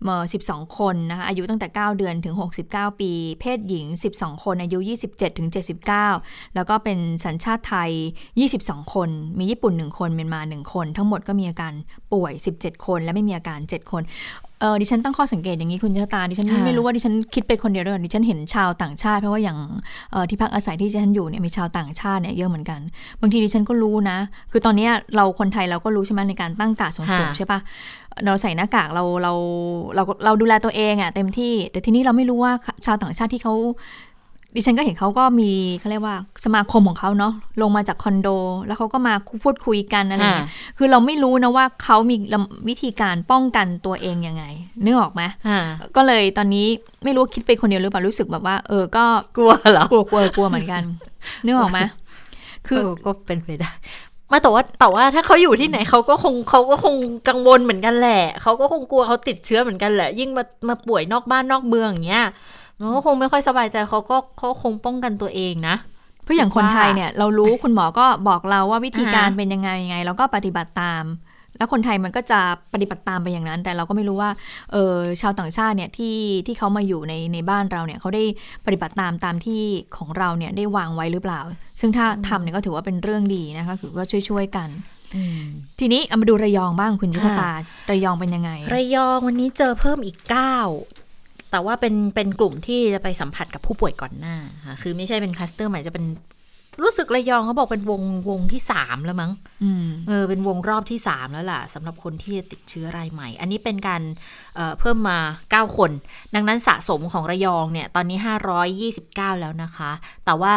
[0.03, 2.35] เมื่อ12 คนนะคะอายุตั้งแต่ 9 เดือนถึง
[2.67, 3.85] 69 ปี เพศหญิง
[4.17, 5.49] 12 คนอายุ 27ถึง
[6.01, 7.91] 79 แล้วก็เป็นสัญชาติไทย
[8.41, 11.73] 22 คนมีญี่ปุ่น 1 คนเมียนมา 1 คน ทั้งหมดก็มีอาการ
[12.13, 14.01] ป่วย 17 คน และไม่มีอาการ 7 คน
[14.61, 19.57] เออดิฉันตั้งข้อสังเกตอย่างนี้คุณชะตาดิฉันไม่รู้ว่าดิฉันคิดไปคนเดียวหรือเปล่าดิฉันเห็นชาวต่างชาติเพราะว่าอย่าง
[20.29, 22.79] ที่พักอาศัยที่ดิฉันอยู่เนี่ยมีชาวต่างชาติเนี่ยเยอะเหมือนกัน
[23.21, 24.17] บางทีดิฉันก็รู้นะ
[24.51, 27.59] คือตอนนี้เราคนไทยเราก็รู้ใช่ไหมในการตั้งกาดสูงๆใช่ปะ
[28.25, 29.33] เราใส่หน้ากากเราเรา
[29.95, 32.51] เราเราดูแลตัวเองอะเต็มที่ แต่ทีนี้เราไม่รู้ว่า
[32.85, 33.53] ชาวต่างชาติที่เขา
[34.55, 36.15] ดิฉันก็เห็นเขาก็มีเขาเรียกว่า
[36.45, 38.27] สมาคมของเขาเนาะลงมาจากคอนโด
[38.65, 39.13] แล้วเขาก็มา
[39.43, 42.15] พูดคุยกันอะไรเงี้ยคือเราไม่รู้นะว่าเขามี
[42.67, 44.43] วิธีการป้องกันตัวเองยังไง
[44.83, 45.21] นึกออกไหม
[45.95, 46.67] ก็เลยตอนนี้
[47.03, 49.05] ไม่รู้คิดไปคนเดียวหรือเปล่ารู้สึกแบบว่า เออก็
[49.37, 50.83] กลัวเหรอกลัวกลัวกลัวเหมือนกัน
[51.45, 51.79] นึกออกไหม
[52.67, 53.71] คือก็เป็นไปได้
[54.31, 56.95] มาแต่ว่าแต่ว่าถ้าเขาอยู่ที่ไหนเขาก็คงเขาก็คง
[57.27, 62.25] กังวลเหมือนกันแหละเขาก็คงกลัวเขาติดเชื้อเหมือนกันแหละ ยิ่งมามาป่วยนอกบ้านนอกเมืองอย่างเงี้ย
[62.81, 65.75] มันก็คงไม่ค่อยสบายใจเขาก็เขาคงป้องกันตัวเองนะ
[66.23, 71.05] เพราะอย่างคนไทยเนี่ยเรารู้คุณหมอก็บอกเราว่าวิธีการเป็นยังไงยังไงเราก็ปฏิบัติตาม
[71.57, 72.39] แล้วคนไทยมันก็จะ
[72.73, 74.31] ปฏิบัติตามไปอย่างนั้น แต่เราก็ไม่รู้ว่า
[74.71, 78.23] เออชาวต่างชาติเนี่ยที่ที่เขามาอยู่ในในบ้านเราเนี่ยเขาได้
[78.65, 79.61] ปฏิบัติตามตามที่
[79.97, 81.39] ของเราเนี่ยได้วางไว้หรือเปล่า
[81.79, 84.69] ซึ่งถ้าทำเนี่ยก็ถือว่าเป็นเรื่องดีนะคะคือว่าช่วยๆกัน
[85.79, 87.51] ทีนี้เอามาดูระยองบ้างคุณยุพตา
[87.91, 90.57] ระยองเป็นยังไง ระยองวันนี้เจอเพิ่มอีกเก้า
[91.55, 96.05] แต่ว่าเป็นเป็นกลุ่มที่จะไปสัมผัสกับผู้ป่วยก่อนหน้าค่ะคือไม่ใช่เป็นคลัสเตอร์ใหม่จะเป็น
[96.83, 99.31] รู้สึกระยองเขาบอกเป็นวงวงที่สามแล้วมั้ง
[100.07, 104.01] เออเป็นวงรอบที่สามแล้วล่ะสำหรับคนที่ติดเชื้อรายใหม่ อันนี้เป็นการ
[104.55, 105.17] เเพิ่มมา
[105.51, 105.91] เก้าคน
[106.35, 109.91] ดังนั้นสะสมของระยองเนี่ยตอนนี้ห้าร้อยยี่สิบเก้าแล้วนะคะ
[110.25, 110.55] แต่ว่า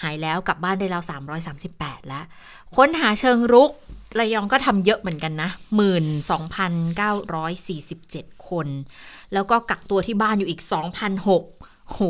[0.00, 2.24] หายแล้วกลับบ้านได้แล้วสามร้อยสามสิบแปดแล้ว
[2.76, 3.70] ค้นหาเชิงรุก
[4.20, 8.66] ระยองก็ทำเยอะเหมือนกันนะหมื่นสองพันเก้าร้อยสี่สิบเจ็ดคน
[9.32, 11.44] แล้วก็กักตัวที่บ้านอยู่อีกสองพันหก
[11.92, 12.00] โห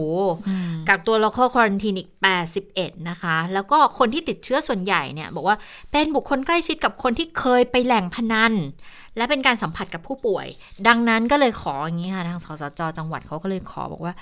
[0.88, 2.10] กักตัว local quarantine อีก
[2.58, 5.56] 81 นะคะ แล้วก็คนที่ติดเชื้อส่วนใหญ่เนี่ย บอกว่า
[5.92, 8.52] เป็นบุคคลใกล้ชิดกับคนที่เคยไปแหล่งพนัน
[9.16, 10.46] และเป็นการสัมผัสกับผู้ป่วย
[10.88, 14.14] ดังนั้นก็เลยขออย่างนี้ค่ะทางสสจจังหวัดเขาก็เลยขอบอกว่า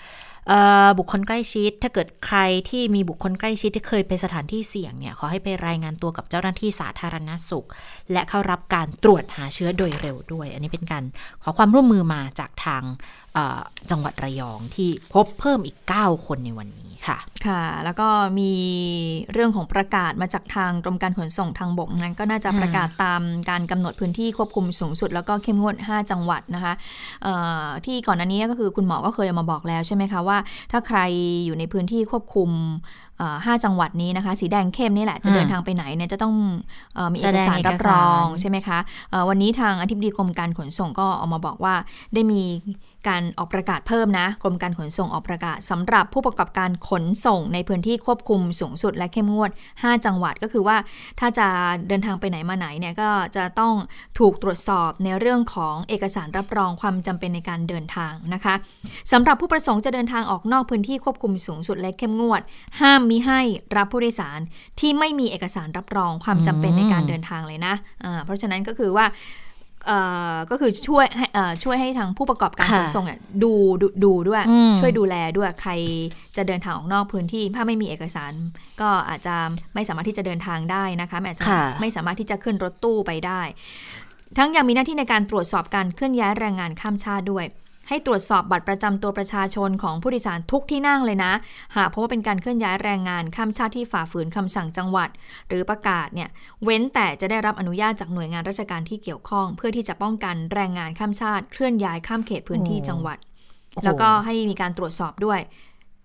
[0.98, 2.38] บุคคลใกล้ชิด ถ้าเกิดใคร
[2.70, 7.66] ที่มีบุคคลใกล้ชิดที่เคยไปสถานที่เสี่ยงเนี่ยขอให้ไปรายงานตัวกับเจ้าหน้าที่สาธารณสุข
[8.12, 11.04] และเข้ารับการตรวจหาเชื้อโดยเร็วด้วย อันนี้เป็นการ
[11.42, 12.82] ขอความร่วมมือมาจากทาง
[13.90, 18.52] จังหวัดระยองที่พบเพิ่มอีก 9 คนในวันนี้ค่ะ ค่ะ แล้วก็มี
[19.32, 26.72] เรื่องของประกาศมาจากทางกรมการขนส่งทางบกนั้นก็น่าจะประกาศตามการกำหนดพื้นที่ควบคุมสูงสุด แล้วก็เข้มงวด 5 จังหวัดนะคะ
[27.84, 30.38] ที่ก่อนหน้านี้ก็คือคุณหมอก็เคยมาบอกแล้วใช่ไหมคะว่า
[30.72, 30.98] ถ้าใคร
[31.44, 32.50] อยู่ในพื้นที่ควบคุม
[33.44, 36.34] ห้าจังหวัดนี้นะคะ สีแดงเข้มนี่แหละ จะเดินทางไปไหนเนี่ยจะต้อง
[36.96, 38.78] อมีเอกสารรับรองใช่ไหมคะ
[39.28, 41.74] วันนี้ทางอธิบดีกรมการขนส่งก็ออกมาบอกว่า
[42.14, 42.40] ได้มี
[43.08, 50.76] การออกประกาศเพิ่มนะ กรมการขนส่งออกประกาศสำหรับผู้ประกอบการขนส่งในพื้นที่ควบคุมสูงสุดและเข้มงวด 5 จังหวัดก็คือว่า
[51.20, 51.46] ถ้าจะ
[51.88, 53.74] เดินทางไปไหนมาไหนเนี่ยก็จะต้อง
[54.18, 58.54] ถูกตรวจสอบในเรื่องของเอกสารรับรองความจำเป็นในการเดินทางนะคะ
[59.12, 62.42] สำหรับผู้ประสงค์จะเดินทางออกนอกพื้นที่ควบคุมสูงสุดและเข้มงวด
[62.80, 63.40] ห้ามมิให้
[63.76, 64.40] รับผู้โดยสาร
[64.80, 69.06] ที่ไม่มีเอกสารรับรองความจำเป็นในการเดินทางเลยนะะเพราะฉะนั้นก็คือว่า
[70.50, 71.06] ก็คือช่วย
[71.64, 74.42] ช่วยให้ทางผู้ประกอบการขนส่งเนี่ยดูดูดูด้วย
[74.80, 75.72] ช่วยดูแลด้วยใคร
[76.36, 78.32] จะเดินทางออกนอกพื้นที่ ถ้าไม่มีเอกสาร
[78.80, 79.34] ก็อาจจะ
[79.74, 81.44] ไม่สามารถที่จะเดินทางได้นะคะอาจจะ
[81.80, 83.40] ไม่สามารถที่จะขึ้นรถตู้ไปได้
[84.38, 87.44] ทั้งยังมีหน้าที่ในการตรวจสอบการเคลื่อนย้ายแรงงานข้ามชาติด้วย
[87.88, 91.32] ให้ตรวจสอบบัตรประจำตัวประชาชนของผู้โดยสารทุกที่นั่งเลยนะ
[91.76, 95.08] หากพบว่าเป็นการเคลื่อนย้ายแรงงานข้ามชาติที่ฝ่าฝืนคำสั่งจังหวัด
[95.48, 96.28] หรือประกาศเนี่ย
[96.64, 103.18] เว้นแต่จะได้รับอนุญาตจากหน่วยงานราชการที่เกี่ยวข้อง เพื่อที่จะป้องกันแรงงานข้ามชาติเคลื่อนย้ายข้ามเขตพื้นที่จังหวัด
[103.84, 105.40] แล้วก็ให้มีการตรวจสอบด้วย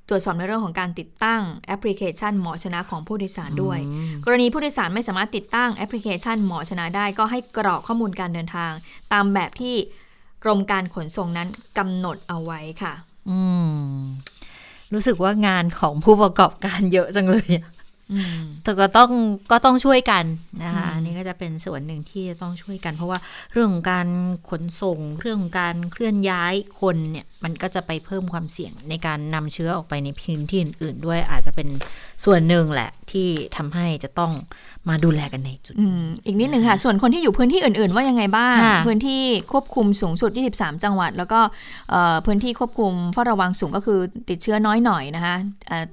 [0.09, 3.79] ตรวจสอบในเรื่องของการติดตั้งแอปพลิเคชันหมอชนะของผู้โดยสารด้วย
[4.25, 8.71] กรณีผู้โดยสารไม่สามารถติดตั้งแอปพลิเคชันหมอชนะได้ก็ให้กรอกข้อมูลการเดินทาง
[9.13, 9.75] ตามแบบที่
[10.47, 12.93] รมการขนส่งนั้นกำหนดเอาไว้ค่ะ
[13.29, 13.39] อื
[13.71, 13.81] ม
[14.93, 17.49] รู้สึกว่างานของผู้ประกอบการเยอะจังเลย
[18.63, 19.11] แต่ก็ต้อง
[19.51, 20.25] ก็ต้องช่วยกัน
[20.63, 23.19] นะคะอันนี้ก็จะเป็นส่วนหนึ่งที่ต้องช่วยกัน เพราะว่า
[23.53, 24.07] เรื่องของการ
[24.49, 31.67] ขนส่ง เรื่องของการเคลื่อนย้ายคนเนี่ย มันก็จะไปเพิ่มความเสี่ยงในการนำเชื้อออกไปในพื้นที่อื่น ๆ ด้วยอาจจะเป็น
[32.25, 34.31] ส่วนหนึ่งแหละที่ทำให้จะต้อง
[34.89, 35.73] มาดูแลกันในจุด
[36.25, 39.21] อีกนิดหนึ่งค่ะ ส่วนคนที่อยู่พื้นที่อื่น ๆ ว่ายังไงบ้าง พื้นที่
[39.51, 41.39] ควบคุมสูงสุด 23 จังหวัด แล้วก็
[42.25, 45.35] พื้นที่ควบคุมเฝ้าระวังสูงก็คือติดเชื้อน้อยหน่อยนะคะ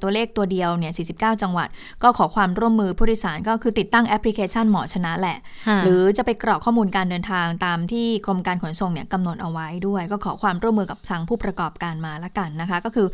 [0.03, 1.69] ตัวเลขตัวเดียวเนี่ย 49 จังหวัด
[2.03, 5.39] ก็ขอความร่วมมือผู้โดยสารก็คือติดตั้งแอปพลิเคชันหมอชนะแหละ
[5.85, 13.07] หรือจะไปกรอกข้อมูลการเดินทางตามที่กรมการขนส่งเนี่ยกำหนดเอาไว้ด้วย ก็ขอความร่วมมือกับทางผู้ประกอบการมาละกันนะคะ ก็คือ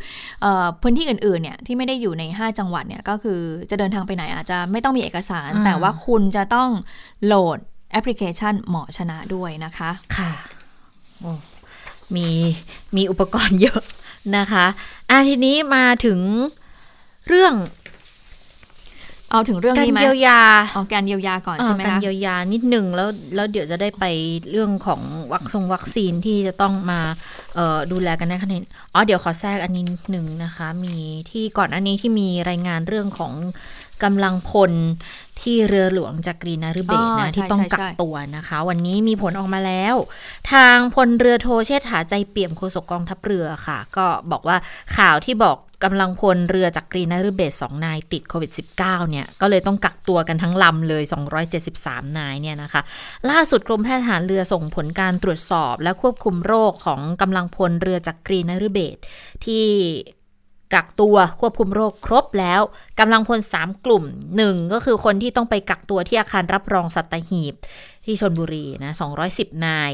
[0.81, 3.39] พื้นที่อื่น ๆ เนี่ยที่ไม่ได้อยู่ใน 5 จังหวัดเนี่ยก็คือ
[3.69, 6.69] จะเดินทางไปไหนอาจจะไม่ต้องมีเอกสารแต่ว่าคุณจะต้อง
[7.25, 7.57] โหลด
[7.91, 10.31] แอปพลิเคชันหมอชนะด้วยนะคะ ค่ะ
[12.15, 12.29] มี
[12.95, 13.81] มีอุปกรณ์เยอะ
[14.37, 14.65] นะคะ
[15.09, 16.19] อะทีนี้มาถึง
[17.27, 17.53] เรื่อง
[19.31, 20.41] เอาถึงเรื่องการนี้ไหมเยียวยา
[20.73, 24.05] เอาการเยียวยาก่อนใช่ไหมอ่าการคะเยียวยานิดหนึ่งแล้วแล้วเดี๋ยวจะได้ไป
[24.51, 26.99] เรื่องของวัคซงวัคซีนที่จะต้องมา
[27.55, 28.61] เอ่อดูแลกันในขั้นนี้
[28.93, 30.95] อ๋อเดี๋ยวขอแทรกอันนี้นิดหนึ่งนะคะ มี
[31.31, 33.33] ที่ก่อนอันนี้ที่มีรายงานเรื่องของ
[34.03, 34.71] กำลังพล
[35.41, 39.95] ที่เรือหลวงจากกรีนารุเบศอ๋อนะใช่ที่ต้องใช่กักใช่ตัวนะคะ วันนี้มีผลออกมาแล้ว
[40.51, 44.57] ทางพลเรือโทเชษฐาใจเปี่ยมโฆษกกองทัพเรือค่ะ ก็บอกว่า
[44.97, 51.03] ข่าวที่บอกกำลังพลเรือจากกรีนารุเบศสองนายติดโควิด -19 เนี่ย ก็เลยต้องกักตัวกันทั้งลำเลย
[51.59, 52.81] 273 นายเนี่ยนะคะ
[53.29, 58.97] ล่าสุดกรมแพทย์ทหารเรือส่งผลการตรวจสอบ และควบคุมโรคของกำลังพลเรือจากกรีนารุเบศ
[59.45, 59.65] ที่
[60.73, 62.61] กักตัวควบคุมโรคครบแล้ว
[62.99, 64.03] กำลังพล 3 กลุ่ม
[64.39, 67.53] 1 ก็คือคนที่ต้องไปกักตัวที่อาคารรับรองสัตหีบ
[68.05, 68.91] ที่ชนบุรีนะ
[69.27, 69.91] 210 นาย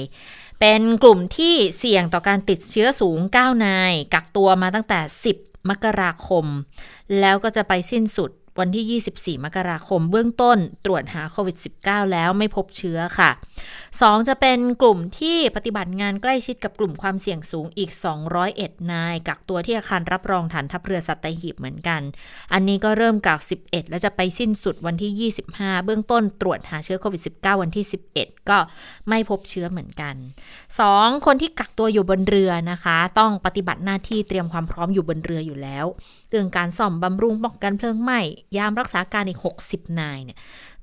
[0.60, 5.00] เป็นกลุ่มที่เสี่ยงต่อการติดเชื้อสูง 9 นาย กักตัวมาตั้งแต่
[5.36, 6.46] 10 มกราคม
[7.20, 9.02] แล้วก็จะไปสิ้นสุด วันที่
[9.38, 13.32] 24 มกราคมเบื้องต้นตรวจหาโควิด -19 แล้วไม่พบเชื้อค่ะ
[13.80, 17.92] 2 จะเป็นกลุ่มที่ปฏิบัติงานใกล้ชิดกับกลุ่มความเสี่ยงสูงอีก
[18.42, 22.02] 201 นาย กักตัวที่อาคารรับรองฐานทัพเรือสัตหีบเหมือนกัน
[22.54, 27.86] อันนี้ก็เริ่มกัก 11 แล้วจะไปสิ้นสุดวันที่ 25 เบื้องต้นตรวจหาเชื้อโควิด -19 วันที่
[28.18, 28.58] 11 ก็
[29.10, 30.16] ไม่พบเชื้อเหมือนกัน
[30.70, 31.26] 2.
[31.26, 35.86] คนที่กักตัวอยู่บนเรือนะคะ ต้องปฏิบัติหน้าที่เตรียมความพร้อมอยู่บนเรืออยู่แล้ว
[36.30, 38.20] เรื่องการซ่อมบำรุงป้องกันเพลิงไหม้
[38.58, 40.38] ยามรักษาการอีก 60 นายเนี่ย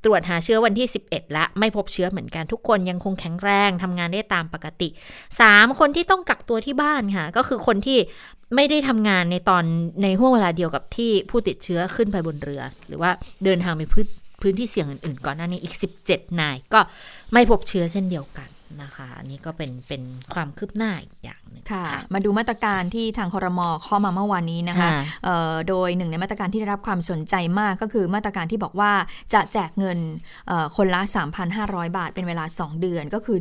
[0.04, 4.88] ตรวจหาเชื้อวันที่ 11และไม่พบเชื้อเหมือนกันทุกคนยังคงแข็งแรงทำงานได้ตามปกติ
[5.34, 5.78] 3.
[5.78, 7.98] คนที่ต้องกักตัวที่บ้านค่ะ ก็คือคนที่
[8.54, 9.64] ไม่ได้ทำงานในตอน
[10.02, 13.10] ในห่วงเวลาเดียวกับที่ผู้ติดเชื้อขึ้นไปบนเรือ หรือว่า
[13.44, 14.06] เดินทางไปพื้น
[14.42, 15.74] พื้นที่เสี่ยงอื่นๆ ก่อนหน้านี้อีก
[16.06, 16.80] 17 นายก็
[17.32, 18.48] ไม่พบเชื้อเช่นเดียวกัน
[18.82, 20.02] นะคะ อันนี้ก็เป็นเป็น
[20.34, 21.84] ความคืบหน้าอีกอย่างหนึ่งค่ะ
[22.14, 24.92] มาดูมาตรการที่ทางคอรมอข้อมาเมื่อวานนี้นะคะค่ะ
[25.24, 28.92] เอ่อโดยหนึ่งในมาตรการที่ได้รับความสนใจมากก็คือมาตรการที่บอกว่า
[29.34, 29.98] จะแจกเงิน
[30.48, 31.00] เอ่อคนละ
[31.48, 33.38] 3,500 บาท เป็นเวลา 2 เดือนก็คือ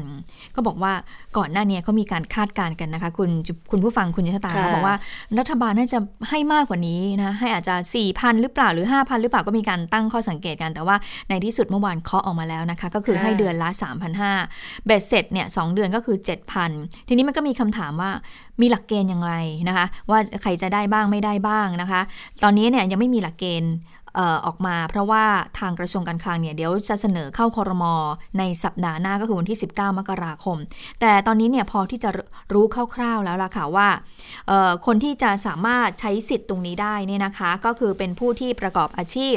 [0.00, 0.92] 7,000 ก็บอกว่า
[1.38, 4.96] ก่อนหน้านี้เขามีการคาดการณ์กันนะคะ คุณจุคุณผู้ฟังคุณยศตาค่ะเขาบอกว่า
[5.38, 5.98] รัฐบาลน่าจะ
[6.30, 7.74] ให้มากกว่านี้นะให้อาจจะ
[8.08, 10.96] 4,000 หรือเปล่าหรือ 5,000 หรือเปล่าก็มีการตั้งข้อสังเกตกันแต่ว่า
[11.28, 13.68] ในที่สุดเมื่อวานเคาะออกมาแล้วนะคะ ก็คือให้เดือนละ
[14.32, 16.16] 3,500เบ็ดเสร็จเนี่ยสองเดือนก็คือ
[16.62, 18.10] 7,000 ทีนี้มันก็มีคำถามว่า
[18.60, 19.34] มีหลักเกณฑ์อย่างไร
[19.68, 22.00] นะคะ ว่าใครจะได้บ้างไม่ได้บ้างนะคะ
[22.42, 23.74] ตอนนี้เนี่ยยังไม่มีหลักเกณฑ์
[24.46, 25.24] ออกมาเพราะว่า
[25.58, 27.94] ทางกระทรวงการคลังเนี่ยเดี๋ยวจะเสนอเข้าคอรมอ
[28.38, 30.56] ในสัปดาห์หน้าก็คือวันที่ 19 มกราคม
[31.00, 32.10] แต่ตอนนี้เนี่ยพอที่จะ
[32.54, 33.88] รู้คร่าวๆแล้วล่ะค่ะว่า
[34.86, 39.36] คนที่จะสามารถใช้สิทธิ์ตรงนี้ได้เนี่ยนะคะ ก็คือเป็นผู้ที่ประกอบอาชีพ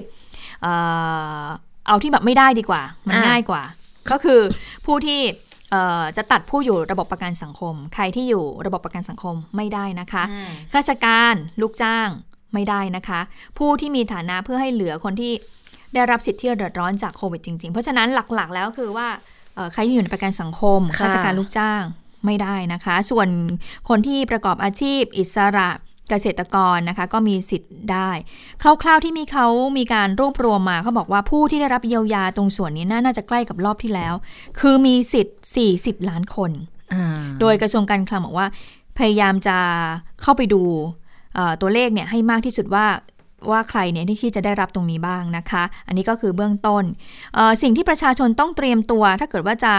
[1.87, 3.63] เอาที่แบบไม่ได้ดีกว่า มันง่ายกว่า
[4.11, 4.39] ก็คือ
[4.85, 5.21] ผู้ที่
[5.71, 10.23] เอ่อจะตัดผู้อยู่ระบบประกันสังคม ใครที่อยู่ระบบประกันสังคมไม่ได้นะคะ
[10.71, 12.09] ข้าราชการลูกจ้าง
[12.53, 13.19] ไม่ได้นะคะ
[13.57, 15.33] ผู้ที่มีฐานะเพื่อให้เหลือคนที่
[15.93, 19.07] ได้รับสิทธิ์ที่เดือดร้อนจากโควิดจริง ๆ เพราะฉะนั้นหลักๆ แล้วคือว่า
[19.55, 21.81] เอ่อใครที่อยู่ในประกันสังคมค่ะข้าราชการลูกจ้าง
[22.25, 23.27] ไม่ได้นะคะ ส่วน
[23.89, 25.69] คนที่ประกอบอาชีพ อิสระ
[26.09, 28.09] เกษตรกรนะคะก็มีสิทธิ์ได้
[28.61, 34.13] คร่าวๆที่มีเขามีการรวบรวมมาเขาบอกว่าผู้ที่ได้รับเยียวยาตรงส่วนนี้น่าจะใกล้กับรอบที่แล้ว
[34.59, 35.37] คือมีสิทธิ์
[36.03, 36.51] 40 ล้านคน
[36.93, 38.47] อ่าโดยกระทรวงการคลังบอกว่า
[38.97, 39.57] พยายามจะ
[40.21, 40.61] เข้าไปดู
[41.35, 42.85] เอ่อตัวเลขเนี่ยให้มากที่สุดว่า
[43.51, 46.83] ว่าใครเนี่ยที่จะได้รับตรงนี้บ้างนะคะ อันนี้ก็คือเบื้องต้น
[47.35, 49.73] เอ่อสิ่งที่ประชาชนต้องเตรียมตัว ถ้าเกิดว่าจะ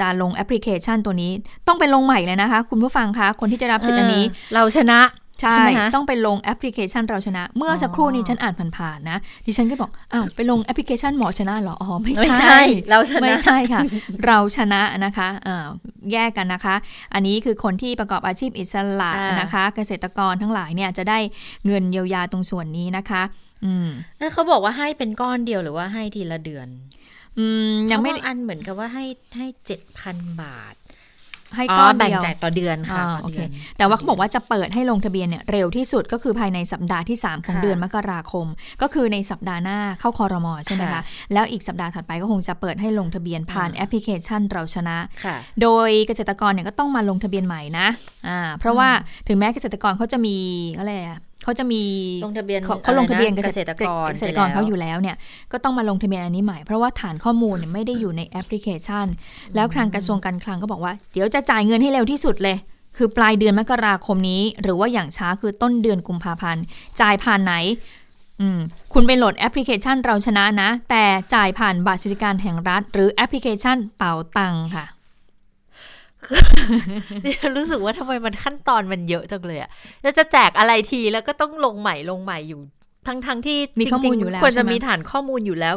[0.00, 1.30] จะลงแอปพลิเคชันตัวนี้
[1.66, 5.00] ต้องไปลงใหม่เลยนะคะ คุณผู้ฟังคะ คนที่จะรับสิทธิ์อันนี้เออเราชนะ
[5.40, 13.80] ใช่ไหมคะต้องไปลงแอปพลิเคชันเราชนะ เมื่อสักครู่นี้ฉันอ่านผ่านๆนะ ดิฉันก็บอกอ้าวไปลงแอปพลิเคชันหมอชนะเหรอ อ๋อ ไม่ไม่ใช่ใช่ เราชนะ ไม่ใช่ค่ะ
[14.24, 15.66] เราชนะนะคะอ่า
[16.12, 16.74] แยกกันนะคะ
[17.14, 21.18] อันนี้คือคนที่ประกอบอาชีพอิสระอ่านนะคะ เกษตรกรทั้งหลายเนี่ยจะได้
[21.66, 23.22] เงินเยียวยาตรงส่วนนี้นะคะ
[23.64, 26.68] อืมแล้วเขาบอกว่าให้เป็นก้อนเดียวหรือว่าให้ทีละเดือน
[27.38, 29.04] อืมยังไม่เพราะบางอันเหมือนกับว่าให้
[29.36, 30.74] ให้เจ็ดพันบาท
[31.56, 38.46] ให้ก้อนแบ่งเดียวจ่ายต่อเดือนค่ะอ่าต่อโอเคเดือนแต่ว่าเขาบอกว่าจะเปิดให้ลงทะเบียนเนี่ยเร็วที่สุดก็คือภายในสัปดาห์ที่ 3 ของค่ะเดือนมกราคม
[38.82, 47.88] ก็คือในสัปดาห์หน้าเข้าคอรมอใช่ไหมคะค่ะแล้วอีกสัปดาห์ถัดไปก็คงจะเปิดให้ลงทะเบียนผ่านอ่าแอปพลิเคชันเราชนะค่ะโดยเกษตรกรเนี่ยก็ต้องมาลงทะเบียนใหม่นะ
[48.28, 48.88] อ่าเพราะว่า
[49.28, 50.36] ถึงแม้เกษตรกรเขาจะมี
[50.78, 51.82] อะไรอะ เขาจะมี
[52.24, 55.16] ลงทะเบียนเขาเขาลงทะเบียนอะไรนะเกษตรกรเกษตรกรไปแล้วเขาอยู่แล้วเนี่ย
[55.52, 59.06] ก็ต้องมาลงทะเบียนอันนี้ใหม่เพราะว่าฐานข้อมูลเนี่ยไม่ได้อยู่ในแอปพลิเคชัน
[59.54, 62.56] แล้วทางกระทรวงการคลังก็บอกว่า เดี๋ยวจะจ่ายเงินให้เร็วที่สุดเลย
[62.96, 66.62] คือปลายเดือนมกราคมนี้ หรือว่าอย่างช้าคือต้นเดือนกุมภาพันธ์
[67.00, 67.54] จ่ายผ่านไหน
[68.40, 68.58] อืม
[68.92, 74.84] คุณไปโหลดแอปพลิเคชันเราชนะนะ แต่จ่ายผ่านบัตรสวัสดิการแห่งรัฐ หรือแอปพลิเคชันเป๋าตังค่ะ
[77.56, 79.70] รู้สึกว่าทำไมมันขั้นตอนมันเยอะจังเลยอะ
[80.02, 82.60] แล้วจะแจกอะไรทีแล้วก็ต้องลงใหม่ลงใหม่อยู่
[83.06, 85.74] ทั้งทั้งที่มีข้อมูลจริงๆอยู่แล้วควรใช่จะไหมมีฐานข้อมูลอยู่แล้ว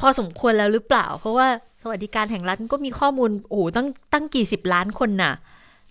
[0.00, 1.48] พอสมควรแล้วหรือเปล่า เพราะว่า
[1.82, 5.32] สวัสดิการแห่งรัฐก็มีข้อมูลโอ้โหตั้งตั้งกี่สิบล้านคนน่ะ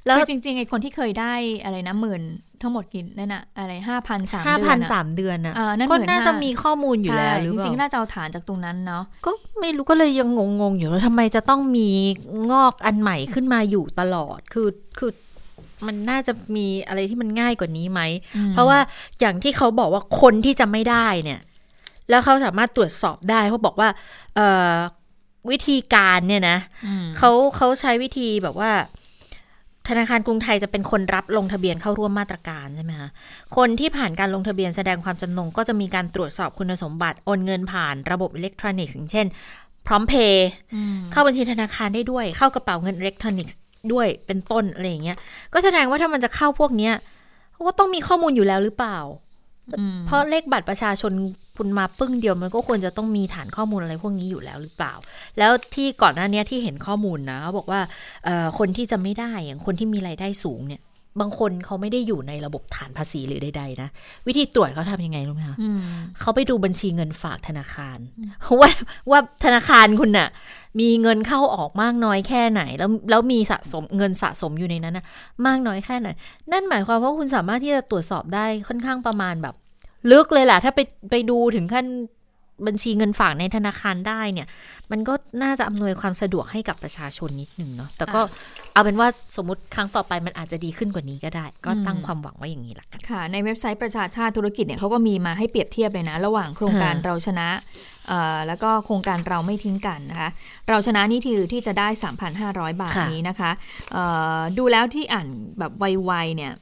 [0.05, 2.21] แล้วคือจริงๆไอ้คนที่เคยได้อะไรนะหมื่น
[2.61, 10.29] ทั้งหมดกี่นั่นอะอะไรห้าพันสามห้าเดืพัอนนสาอะมเดือนน่ะอ่านั่นก็หมื่นน่าห้าจะมีข้อมูลอยู่แล้วหรือจเปริงๆล่าน่าจะเอาฐานจากตรงนั้นเนาะก็ไม่รู้ก็เลยยัง
[10.61, 11.89] งงๆอยู่แล้วทำไมจะต้องมี
[12.51, 15.11] งอกอันใหม่ขึ้นมาอยู่ตลอดคือคือ
[15.85, 18.01] มันน่าจะมีอะไรที่มันง่ายกว่านี้ไหม
[18.53, 18.79] เพราะว่า
[19.19, 21.39] อย่างที่เขาบอกว่าคนที่จะไม่ได้เนี่ย
[22.09, 23.89] แล้วเขาสามารถตรวจสอบได้เขาบอกว่า
[24.35, 24.75] เอ่อ
[25.49, 28.71] วิธีการเนี่ยนะอืมเขาเขาใช้วิธีแบบว่า
[29.89, 33.09] ธนาคารกรุงไทยจะเป็นคนรับลงทะเบียนเข้าร่วมมาตรการใช่ไหมคะ
[33.55, 39.25] คนที่ผ่านการลงทะเบียนแสดงความจำนงก็จะมีการตรวจสอบคุณสมบัติโอนเงินผ่านระบบอิเล็กทรอนิกส์อย่างเช่น
[39.87, 43.57] พร้อมเพย์อืมเข้าบัญชีธนาคารได้ด้วย เข้ากระเป๋าเงินอิเล็กทรอนิกส์
[43.93, 45.17] ด้วยเป็นต้นอะไรอย่างเงี้ย
[45.53, 46.93] ก็แสดงว่าถ้ามันจะเข้าพวกเนี้ย
[47.53, 49.24] เขาก็ต้องมีข้อมูลอยู่แล้วหรือเปล่าอืม
[50.05, 51.11] เพราะเลขบัตรประชาชน
[51.57, 54.93] คุณมาปึ้งเดียวมันก็ควรจะต้องมีฐานข้อมูลอะไรพวกนี้อยู่แล้วหรือเปล่า
[55.37, 57.81] แล้วที่ก่อนหน้านี้ที่เห็นข้อมูลนะเขาบอกว่า
[58.59, 60.81] คนที่จะไม่ได้อย่างคนที่มีรายได้สูงเนี่ย
[61.21, 63.89] บางคนเขาไม่ได้อยู่ในระบบฐานภาษีหรือใดๆนะ
[64.27, 65.79] วิธีตรวจเขาทำยังไงรู้ไหมคะอืม
[66.19, 67.97] เขาไปดูบัญชีเงินฝากธนาคาร
[68.61, 68.71] ว่า
[69.09, 70.29] ว่าธนาคารคุณน่ะ
[70.79, 75.05] มีเงินเข้าออกมากน้อยแค่ไหน แล้วแล้วมีสะสมเงินสะสมอยู่ในนั้นนะ
[75.45, 76.07] มากน้อยแค่ไหน
[76.51, 79.55] นั่นหมายความว่าคุณสามารถที่จะตรวจสอบได้ค่อนข้างประมาณแบบ
[80.11, 81.85] ลึกเลยแหละถ้าไปไปดูถึงขั้น
[82.67, 84.47] บัญชีเงินฝากในธนาคารได้เนี่ย
[84.91, 85.13] มันก็
[85.43, 88.21] น่าจะอำนวยความสะดวกให้กับประชาชนนิดนึงเนาะแต่ก็
[88.73, 97.47] เอาเป็นว่าสมมติครั้งต่อไปมันอาจจะดีขึ้นกว่านี้ก็ได้ ก็ตั้งความหวังไว้อย่างนี้ละกันค่ะ ในเว็บไซต์ประชาชาติธุรกิจเนี่ยเขาก็มีมาให้เปรียบเทียบเลยนะ ระหว่างโครงการฮะเราชนะ
[98.07, 100.29] เอ่อแล้วก็โครงการเราไม่ทิ้งกันนะคะ
[100.69, 101.87] เราชนะนี่ที่ที่จะได้
[102.35, 103.51] 3,500 บาทนี้นะคะ
[103.93, 104.03] เอ่
[104.37, 105.27] อดูแล้วที่อ่าน
[105.59, 106.53] แบบไวๆเนี่ย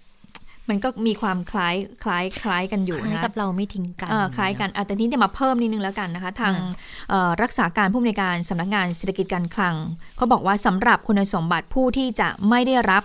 [0.70, 6.74] มันก็มีความคล้ายคล้ายคล้ายกันอยู่คล้ายนะกับเราไม่ทิ้งกันเออคล้ายกันอะแต่นี้จะมาเพิ่มนิดนึงแล้วกันนะคะ ทางอ่า
[7.10, 9.76] เอ่อรักษาการผู้อำนวยการสำนักงานเศรษฐกิจการคลัง
[10.18, 13.04] เขาบอกว่าสำหรับคุณสมบัติผู้ที่จะไม่ได้รับ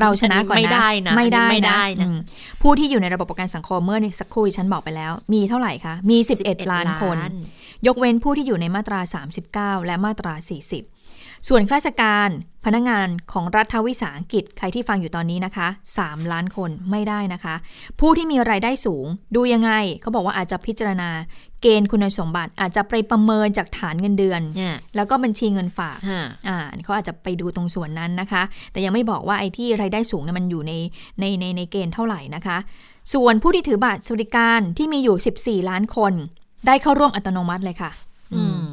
[0.00, 2.16] เราชนะก่อนนะไม่ได้นะไม่ได้อันนี้ไม่ได้นะอืม
[2.62, 7.16] ผู้ที่อยู่ในระบบประกันสังคมเมื่อสักครู่ฉันบอกไปแล้ว มีเท่าไหร่คะ มี 11 ล้านคน
[7.86, 9.00] ยกเว้นผู้ที่อยู่ในมาตรา
[9.80, 10.93] 39 และมาตรา 40
[11.48, 12.28] ส่วนข้าราชการ
[12.64, 15.68] พนักงานของรัฐวิสาหกิจใครที่ฟังอยู่ตอนนี้นะคะ
[16.00, 17.54] 3 ล้านคนไม่ได้นะคะ
[18.00, 21.10] ผู้ที่มีรายได้สูง ดูยังไงเขาบอกว่าอาจจะพิจารณา
[21.62, 30.72] เกณฑ์คุณสมบัติอาจจะไปประเมินจากฐานเงินเดือนเนี่ยแล้วก็บัญชีเงินฝากฮะอ่าเขาอาจจะไปดูตรงส่วนนั้นนะคะ แต่ยังไม่บอกว่าไอ้ที่รายได้สูงเนี่ยมันอยู่ใน
[31.20, 32.56] ในในในเกณฑ์เท่าไหร่นะคะ
[33.12, 36.12] ส่วนผู้ที่ถือบัตรสวัสดิการที่มีอยู่ 14 ล้านคน
[36.66, 38.13] ได้เข้าร่วมอัตโนมัติเลยค่ะอืม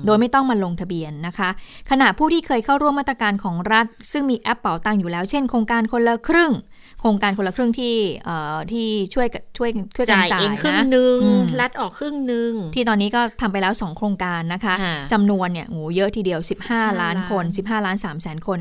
[0.06, 1.50] โดยไม่ต้องมาลงทะเบียนนะคะ
[1.89, 6.54] ขณะผู้ที่เคยเข้าร่วมมาตรการของรัฐ ซึ่งมีแอปเป๋าตังค์อยู่แล้ว เช่นโครงการคนละครึ่ง
[7.00, 7.95] โครงการคนละครึ่งที่
[8.26, 18.60] เอ่อที่ช่วยกับช่วยช่วยกันจ่ายจ่ายเองครึ่งนะหนึ่งอืมรัดออกครึ่งหนึ่งที่ตอนนี้ก็ทำไปแล้ว 2 โครงการนะคะค่ะจำนวนเนี่ยโหเยอะทีเดียว 15 ล้านคน 15 ล้าน3แสนคน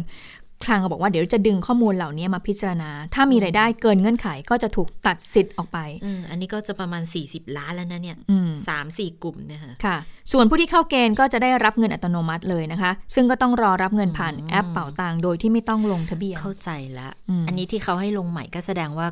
[0.65, 9.97] คลังก็บอกว่าเดี๋ยวจะดึงข้อมูลเหล่านี้มาพิจารณา ถ้ามีรายได้เกินเงื่อนไขก็จะถูกตัดสิทธิ์ออกไปอืมอันนี้ก็จะประมาณ 40 ล้านแล้วนะเนี่ยอืมสามสี่กลุ่มเนี่ยค่ะค่ะ
[10.33, 19.07] ส่วนผู้ที่เข้าเกณฑ์ก็จะได้รับเงินอัตโนมัติเลยนะคะ ซึ่งก็ต้องรอรับเงินผ่านอืมแอปเป๋าตังค์โดยที่ไม่ต้องลงทะเบียน เข้าใจละอืมอันนี้ที่เขาให้ลงใหม่ก็แสดงว่า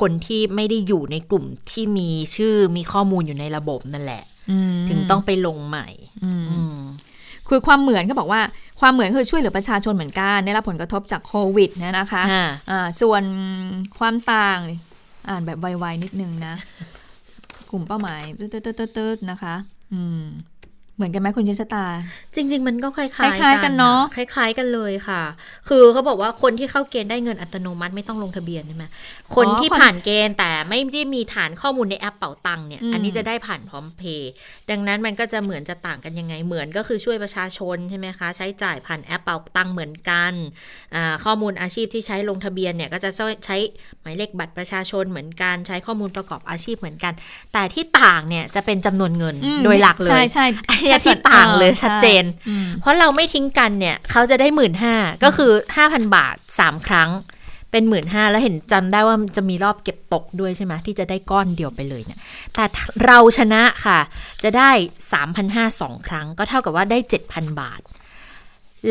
[0.00, 5.88] คนที่ไม่ได้อยู่ในกลุ่มที่มีชื่อมีข้อมูลอยู่ในระบบนั่นแหละอืมถึงต้องไปลงใหม่
[6.24, 6.80] อืมอืม
[7.50, 8.40] คือความเหมือนก็บอกว่า
[8.80, 13.22] ความเหมือนคือช่วยเหลือประชาชนเหมือนกันได้รับผลกระทบจากโควิดเนี่ยนะคะอ่าอ่าส่วน
[13.98, 14.78] ความต่างนี่
[15.28, 16.54] อ่านแบบไวๆนิดนึงนะ
[17.70, 19.54] กลุ่มเป้าหมายตืดๆๆๆนะคะ
[19.92, 20.24] อืม
[21.00, 21.86] เหมือนกันไหมคุณชินชตา
[22.34, 25.22] จริง ๆ มันก็คล้ายๆคล้ายๆกันเนอะคล้าย ๆ กันเลยค่ะ
[25.68, 28.84] คือเขาบอกว่าคนที่เข้าเกณฑ์ได้เงินอัตโนมัติไม่ต้องลงทะเบียนใช่ไหม
[29.36, 34.32] คนที่ผ่านเกณฑ์แต่ไม่ได้มีฐานข้อมูลในแอปเป๋าตังค์เนี่ยอันนี้จะได้ผ่านพร้อมเพย์
[34.70, 40.32] ดังนั้นมันก็จะเหมือนจะต่างกันยังไงเหมือนก็คือช่วยประชาชนใช่ไหมคะ ใช้จ่ายผ่านแอปเป๋าตังค์เหมือนกัน
[40.94, 43.10] อ่าข้อมูลอาชีพที่ใช้ลงทะเบียนเนี่ยก็จะ
[43.46, 43.56] ใช้
[44.00, 47.12] หมายเลขบัตรประชาชนเหมือนกัน ใช้ข้อมูลประกอบอาชีพเหมือนกัน
[47.52, 50.46] แต่ที่ต่างเนี่ยจะเป็นจำนวนเงินอืมโดยหลักเลยใช่ใช่
[50.89, 57.10] อันเนี้ยที่ต่างเลยออชัดเจนใช่อืมเพราะเราไม่ทิ้งกันเนี่ย เขาจะได้หมื่นห้าก็คือห้าพันบาทสามครั้ง
[57.70, 62.18] เป็นหมื่นห้าแล้วเห็นจำได้ว่ามันจะมีรอบเก็บตกด้วยใช่ไหมที่จะได้ก้อนเดียวไปเลยเนี่ย
[62.54, 62.64] แต่
[63.04, 63.98] เราชนะค่ะ
[64.42, 64.70] จะได้
[65.12, 67.80] สามพันห้าสองครั้ง ก็เท่ากับว่าได้เจ็ดพันบาท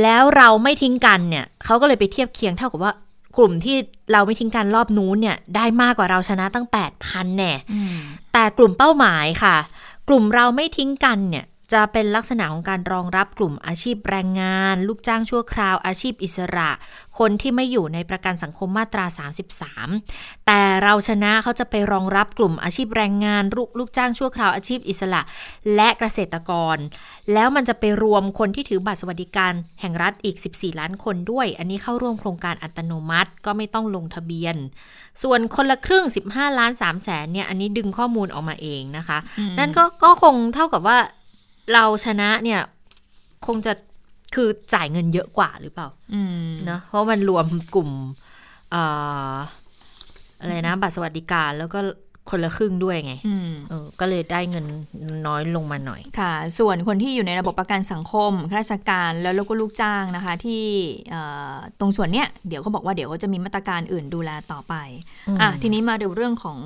[0.02, 2.94] แล้วเราไม่ทิ้งกันเนี่ยเขาก็เลยไปเทียบเคียงเท่ากับว่า
[3.38, 3.78] กลุ่มที่
[4.12, 7.96] เราไม่ทิ้งกันรอบนู้นเนี่ย ได้มากกว่าเราชนะตั้งแปดพันแน่อืม
[8.34, 9.56] แต่กลุ่มเป้าหมายค่ะ
[10.10, 16.70] กลุ่มเราไม่ทิ้งกันเนี่ย จะเป็นลักษณะของการรองรับกลุ่มอาชีพแรงงาน ลูกจ้างชั่วคราวอาชีพอิสระ
[17.20, 19.06] คนที่ไม่อยู่ในประกันสังคมมาตรา
[19.76, 25.22] 33 แต่เราชนะเขาจะไปรองรับกลุ่มอาชีพแรงงานลูกลูกจ้างชั่วคราวอาชีพอิสระ
[25.76, 26.78] และเกษตรกร
[27.34, 34.56] แล้วมันจะไปรวมคนที่ถือบัตรสวัสดิการแห่งรัฐอีก 14 ล้านคนด้วย อันนี้เข้าร่วมโครงการอัตโนมัติ ก็ไม่ต้องลงทะเบียน
[35.24, 39.18] ส่วนคนละครึ่ง 15 ล้าน3แสนเนี่ยอันนี้ดึงข้อมูลออกมาเองนะคะ
[39.60, 40.98] นั่นก็ก็คงเท่ากับว่า
[41.74, 42.62] เราชนะเนี่ย
[43.46, 43.74] คงจะ
[44.36, 47.46] คือจ่ายเงินเยอะกว่าหรือเปล่าอืมเนอะเพราะมันรวม
[47.76, 47.90] กลุ่ม
[48.72, 48.84] เอ่
[49.32, 49.36] อ
[50.40, 51.80] อะไรนะ บัตรสวัสดิการแล้วก็
[52.32, 54.66] คนละครึ่งด้วยไงอืมเออก็เลยได้เงิน
[55.28, 60.64] น้อยลงมาหน่อยค่ะ ส่วนคนที่อยู่ในระบบประกันสังคมข้าราชการแล้วแล้วก็ลูกจ้างนะคะ ที่
[61.12, 61.22] เอ่
[61.54, 64.74] อตรงส่วนเนี้ยเดี๋ยวเขาบอกว่าเดี๋ยวเขาจะมีมาตรการอื่นดูแลต่อไป
[65.28, 66.60] อืมอะทีนี้มาดูเรื่องของ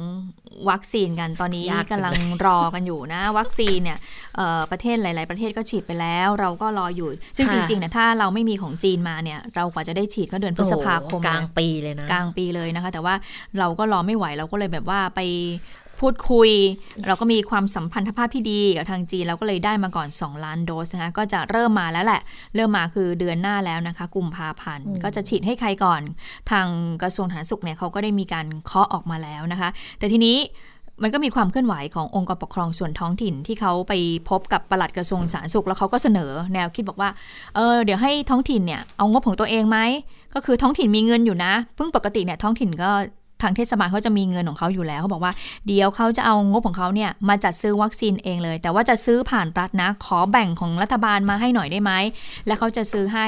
[0.70, 4.00] วัคซีนกันตอนนี้ยากจังเลยกำลังรอกันอยู่นะ วัคซีนเนี่ย
[4.36, 13.16] เอ่อประเทศหลาย ๆ ประเทศก็ฉีดไปแล้ว เราก็รออยู่ ซึ่งจริงๆเนี่ยถ้าเราไม่มีของจีนมาเนี่ย เรากว่าจะได้ฉีดก็เดือนพฤษภาคมโอ้โหกลางเลยปีเลยนะกลางปีเลยนะคะ แต่ว่า
[13.60, 15.20] เราก็รอไม่ไหวเราก็เลยแบบว่าไป
[16.00, 16.50] พูดคุย
[17.06, 22.22] เราก็มีความสัมพันธภาพที่ดีกับทางจีนเราก็เลยได้มาก่อน 2 ล้านโดสนะคะก็จะเริ่มมาแล้วแหละ
[22.56, 26.02] เริ่มมาคือเดือนหน้าแล้วนะคะกุมภาพันธ์อืมก็จะฉีดให้ใครก่อน
[26.52, 26.68] ทาง
[27.02, 30.38] กระทรวงสาธารณสุขเนี่ยเขาก็ได้มีการเคาะออกมาแล้วนะคะ แต่ทีนี้
[31.04, 33.94] มันก็มีความเคลื่อนไหวขององค์กรปกครองส่วนท้องถิ่นที่เขาไป
[34.30, 37.10] พบกับปลัดกระทรวงสาธารณสุขแล้วเขาก็เสนอแนวคิดบอกว่า
[37.56, 39.78] เออเดี๋ยวให้ท้องถิ่นเนี่ยเอางบของตัวเองไหม
[40.34, 42.92] ก็คือท้องถิ่นมีเงินอยู่นะเพิ่งปกติเนี่ยท้องถิ่นก็
[43.44, 45.34] ทางเทศบาลเขาจะมีเงินของเขาอยู่แล้วเขาบอกว่า
[45.68, 51.92] เดี๋ยวเขาจะเอางบของเขาเนี่ยมาจัดซื้อวัคซีนเองเลย แต่ว่าจะซื้อผ่านรัฐนะ ขอแบ่งของรัฐบาลมาให้หน่อยได้ไหม
[52.48, 53.28] และเขาจะซื้อให้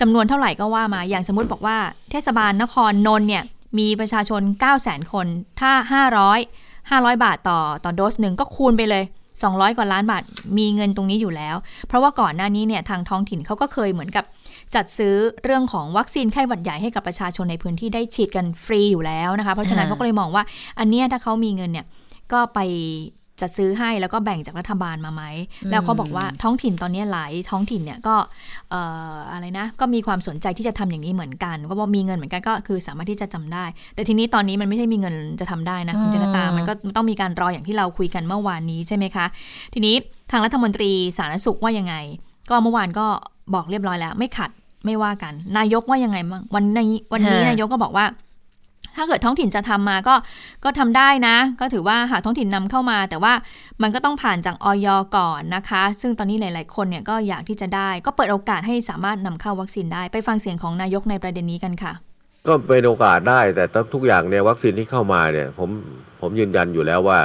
[0.00, 1.78] จำนวนเท่าไหร่ก็ว่ามาอย่างสมมติบอกว่า
[2.10, 3.42] เทศบาลนครนนท์เนี่ย
[3.78, 5.26] มีประชาชน 9 0 0 0 0 0 คน
[5.60, 5.72] ถ้า
[6.42, 9.04] 500 500 บาทต่อต่อโดสหนึ่งก็คูณไปเลย
[9.40, 10.22] 200 กว่าล้านบาท
[10.58, 14.24] มีเงินตรงนี้อยู่แล้ว เพราะว่าก่อนหน้านี้เนี่ยทางท้องถิ่นเขาก็เคยเหมือนกับ
[14.74, 15.14] จัดซื้อ
[15.44, 20.42] เรื่องของวัคซีนไข้หวัดใหญ่ให้กับประชาชนในพื้นที่ได้ฉีดกันฟรีอยู่แล้วนะคะ เพราะฉะนั้นอ่าเขาก็เลยมองว่า
[20.78, 21.86] อันเนี้ยถ้าเขามีเงินเนี่ย
[22.32, 22.58] ก็ไป
[23.42, 25.22] จัดซื้อให้แล้วก็แบ่งจากรัฐบาลมาไหม
[25.70, 28.16] แล้วเขาบอกว่าท้องถิ่นตอนนี้หลายท้องถิ่นเนี่ยก็
[28.70, 28.80] เอ่
[29.12, 33.64] ออะไรนะ ก็มีความสนใจที่จะทำอย่างนี้เหมือนกัน ก็บอกมีเงินเหมือนกันก็คือสามารถที่จะจำได้
[33.94, 39.26] แต่ทีนี้ตอนนี้มันไม่ใช่มีเงินจะทำได้นะคุณอืมจนตา มันก็ต้องมีการรออย่างที่เราคุยกันเมื่อวานนี้ใช่ไหมคะ
[39.74, 39.94] ทีนี้
[40.30, 41.94] ทางรัฐมนตรีสาธารณสุขว่ายังไง
[42.50, 43.06] ก็เมื่อวานก็
[43.54, 44.50] บอกเรียบร้อยแล้ว ไม่ขัด
[44.84, 48.06] ไม่ว่ากัน นายกว่ายังไงบ้างวันนี้วันนี้ฮะนายกก็บอกว่า
[48.96, 50.14] ถ้าเกิดท้องถิ่นจะทำมาก็
[50.64, 53.32] ก็ทำได้นะ ก็ถือว่าหากท้องถิ่นนำเข้ามา แต่ว่า
[53.82, 61.92] มันก็ต้องผ่านจากออยก่อนนะคะ ซึ่งตอนนี้หลาย ๆ คนเนี่ยก็อยากที่จะได้ ก็เปิดโอกาสให้สามารถนำเข้าวัคซีนได้ไปฟังเสียงของนายกในประเด็นนี้กันค่ะ
[62.46, 65.68] ก็เป็นโอกาสได้แต่ทุกอย่างเนี่ยวัคซีนที่เข้ามาเนี่ยผม
[66.20, 67.18] ผมยืนยันอยู่แล้วว่า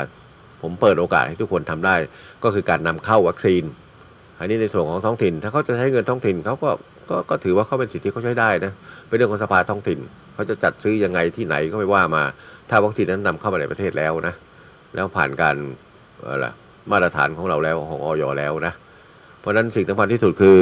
[0.62, 1.96] ผมเปิดโอกาสให้ทุกคนทำได้
[2.44, 3.64] ก็คือการนำเข้าวัคซีน
[4.44, 6.70] อันนี้ในส่วนของท้องถิ่น ถ้าเขาจะใช้เงินท้องถิ่นเขาก็
[7.10, 8.74] ก็ก็ถือว่าเขาเป็นสิทธิที่เขาใช้ได้นะ
[9.08, 10.00] เป็นเรื่องของสภาท้องถิ่น
[10.34, 12.24] เขาจะจัดซื้อยังไงที่ไหนก็ไม่ว่ามา
[12.70, 14.36] ถ้าวัคซีนนั้นนำเข้ามาในประเทศแล้วนะ
[14.94, 15.56] แล้วผ่านการ
[16.24, 16.48] อะไร
[16.92, 18.74] มาตรฐานของเราแล้วของออยแล้วนะ
[19.40, 20.58] เพราะฉะนั้นสิ่งสำคัญที่สุดคือ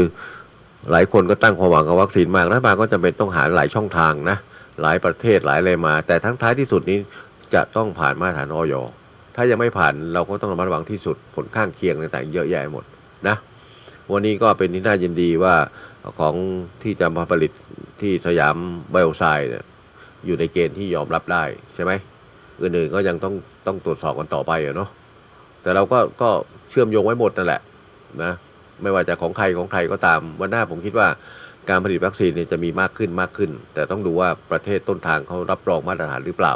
[0.92, 4.38] หลายคนก็ตั้งความหวังกับวัคซีนมากรัฐบาลก็จำเป็นต้องหาหลายช่องทางนะ
[4.82, 6.98] หลายประเทศหลายอะไรมา แต่ทั้งท้ายที่สุดนี้
[7.54, 8.74] จะต้องผ่านมาตรฐานออย
[9.36, 12.84] ถ้ายังไม่ผ่านเราก็ต้องระมัดระวังที่สุดผลข้างเคียงต่างๆเยอะแยะหมด
[13.28, 13.36] นะ
[14.12, 15.55] วันนี้ก็เป็นที่น่ายินดีว่า
[16.20, 16.36] ของ
[16.84, 17.51] ที่จะมาผลิต
[18.01, 18.55] ที่สยาม
[18.91, 19.66] ไบโอไซด์เนี่ย
[20.26, 21.43] อยู่ในเกณฑ์ที่ยอมรับได้
[21.76, 21.91] ใช่ไหม
[22.62, 23.34] อื่นๆก็ยังต้อง
[23.68, 24.89] ต้องตรวจสอบกันต่อไปอะเนาะ
[25.62, 26.30] แต่เราก็ก็
[26.70, 27.62] เชื่อมโยงไว้หมดนั่นแหละ
[28.24, 28.34] นะ
[28.82, 31.07] ไม่ว่าจะของใครของใครก็ตามวันหน้าผมคิดว่า
[31.70, 36.53] การผลิตวัคซีนเนี่ยจะมีมากขึ้นมากขึ้น แต่ต้องดูว่าประเทศต้นทางเขารับรองมาตรฐานหรือเปล่า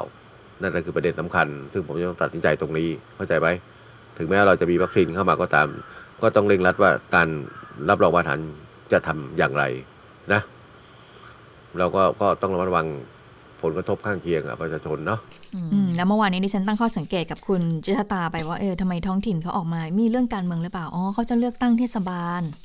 [0.61, 3.47] นั่นคือประเด็นสำคัญ ซึ่งผมจะต้องตัดสินใจตรงนี้เข้าใจไหม
[4.17, 5.67] ถึงแม้เราจะมีวัคซีนเข้ามาก็ตาม
[6.21, 7.27] ก็ต้องเร่งรัดว่าการ
[7.89, 8.39] รับรองมาตรฐาน
[8.91, 9.63] จะทำอย่างไร
[10.33, 10.41] นะ
[11.77, 12.87] เราก็ก็ต้องระมัดระวัง
[13.61, 15.19] ผลกระทบข้างเคียงกับประชาชนเนาะ
[15.55, 22.64] อืมแล้วเมื่อวานนี้ดิฉันตั้งข้อสังเกตกับคุณเจษตาไปว่าเออทำไมท้องถิ่นเขาออกมา มีเรื่องการเมืองหรือเปล่า อ๋อเขาจะเลือกตั้งเทศบาลโอ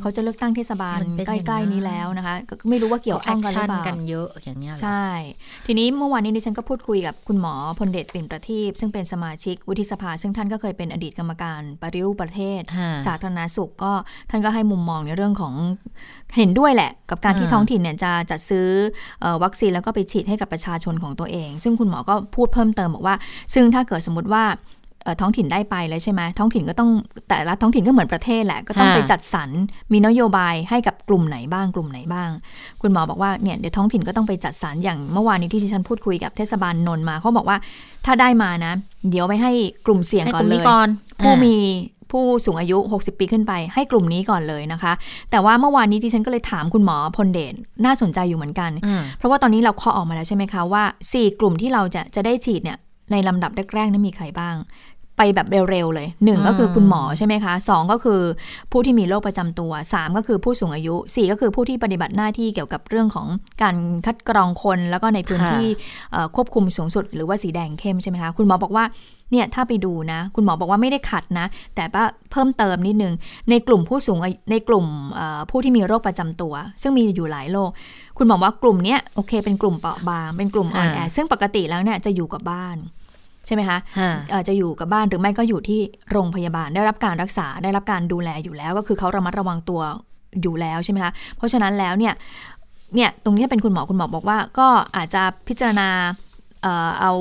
[0.00, 5.06] เขาจะเลือกตั้งเทศบาลมันเป็นใกอย่างนั้ล้นๆนี้แล้วนะคะ ก็ไม่รู้ว่าเกี่ยวข้องกันหรือเปล่ากันเยอะอย่างเงี้ยเหรอใช่
[5.66, 13.92] ทีนี้เมื่อวานนี้ดิฉันก็พูดคุยกับคุณหมอพลเดชเปลี่ยนประทีปซึ่งเป็นสมาชิกวุฒิสภา ซึ่งท่านก็เคยเป็นอดีตกรรมการปฏิรูปประเทศฮะสาธารณสุขก็
[14.30, 15.54] ท่านก็ให้มุมมองในเรื่องของ
[16.36, 18.68] เห็นด้วยแหละ กับการที่อ่าท้องถิ่นเนี่ยจะจัดซื้อ
[19.20, 23.16] เอ่อวัคซีนแล้วก็ไปฉีดให้กับประชาชนของตัวเอง ซึ่งคุณหมอก็พูดเพิ่มเติมบอกว่า
[23.54, 24.75] ซึ่งถ้าเกิดสมมติว่าเอ่อ
[25.20, 26.90] ท้องถิ่นได้ไปแล้วใช่ไหมท้องถิ่นก็ต้อง
[27.28, 29.50] แต่ละท้องถิ่นก็เหมือนประเทศแหละ ก็ต้องค่ะไปจัดสรร
[29.92, 32.28] มีนโยบายให้กับกลุ่มไหนบ้างกลุ่มไหนบ้าง
[32.82, 37.56] คุณหมอบอกว่าเนี่ยเดี๋ยวท้องถิ่นก็ต้องไปจัดสรรอย่างเมื่อวานนี้ที่ที่ฉันพูดคุยกับเทศบาลนนท์มาเขาบอกว่า
[38.04, 38.72] ถ้าได้มานะ
[39.10, 39.52] เดี๋ยวไปให้
[39.86, 40.88] กลุ่มเสี่ยงให้ก่กอนลุ่มเลนี้ยก่อน
[41.20, 41.56] ผู้อ่ามี
[42.12, 44.92] ผู้สูงอายุ 60 ปีขึ้นไป ให้กลุ่มนี้ก่อนเลยนะคะ
[45.30, 47.54] แต่ว่าเมื่อวานนี้ที่ฉันก็เลยถามคุณหมอพลเดช
[47.84, 50.82] น่าสนใจอยู่เหมือนกันอืมเพราะว่าตอนนี้เราเคาะออกมาแล้วใช่ไหมคะว่า
[51.12, 52.78] 4 กลุ่มที่เราจะจะได้ฉีดเนี่ย
[53.12, 54.54] ในลำดับแรกๆนั้นมีใครบ้าง
[55.16, 58.20] ไปแบบเร็วๆเลยหนึ่งก็คือคุณหมอใช่ไหมคะสองก็คือ
[58.72, 63.26] ผู้ที่มีโรคประจำตัวสามก็คือผู้สูงอายุสี่ก็คือผู้ที่ปฏิบัติหน้าที่เกี่ยวกับเรื่องของ
[63.62, 65.66] การคัดกรองคนแล้วก็ในพื้นที่
[66.12, 68.86] เอ่อควบคุมสูงสุด หรือว่าสีแดงเข้มใช่ไหมคะคุณหมอบอกว่า
[69.32, 73.14] เนี่ยถ้าไปดูนะ คุณหมอบอกว่าไม่ได้ขัดนะ แต่ว่าเพิ่มเติมนิดนึง
[73.50, 77.70] ในกลุ่มผู้สูงอายุในกลุ่มเอ่อผู้ที่มีโรคประจำตัว ซึ่งมีอยู่หลายโรค
[78.18, 82.76] คุณหมอว่ากลุ่มเนี้ยโอเค เป็นกลุ่มเปราะบางเป็นกลุ่มอ่อนแออ่าซึ่งปกติแล้วเนี่ยจะอยู่กับบ้าน
[83.46, 85.80] ใช่ไหมคะฮะเอ่อจะอยู่กับบ้านหรือไม่ก็อยู่ที่
[86.12, 89.80] โรงพยาบาลได้รับการรักษาได้รับการดูแลอยู่แล้ว ก็คือเขาระมัดระวังตัว
[90.42, 92.14] อยู่แล้วใช่ไหมคะเพราะฉะนั้นแล้วเนี่ย
[92.94, 95.88] เนี่ยตรงนี้เป็นคุณหมอคุณหมอบอกว่า ก็อาจจะพิจารณา
[96.62, 97.12] เอ่อเอา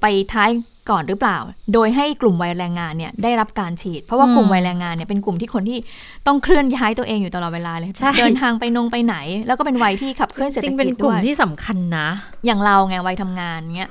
[0.00, 0.50] ไปท้าย
[0.90, 1.38] ก่อนหรือเปล่า
[1.74, 5.78] โดยให้กลุ่มวัยแรงงานเนี่ยได้รับการฉีด เพราะว่ากลุ่มวัยแรงงานเนี่ยเป็นกลุ่มที่คนที่
[6.26, 12.08] ต้องเคลื่อนย้ายตัวเองอยู่ตลอดเวลาเลยใช่เดินทางไปนงไปไหน แล้วก็เป็นวัยที่ขับเคลื่อนเศรษจฐริงกิเป็นจกลุ่ด้มวยที่สำคัญนะ
[12.46, 13.90] อย่างเราไงวัยทำงานเงี้ย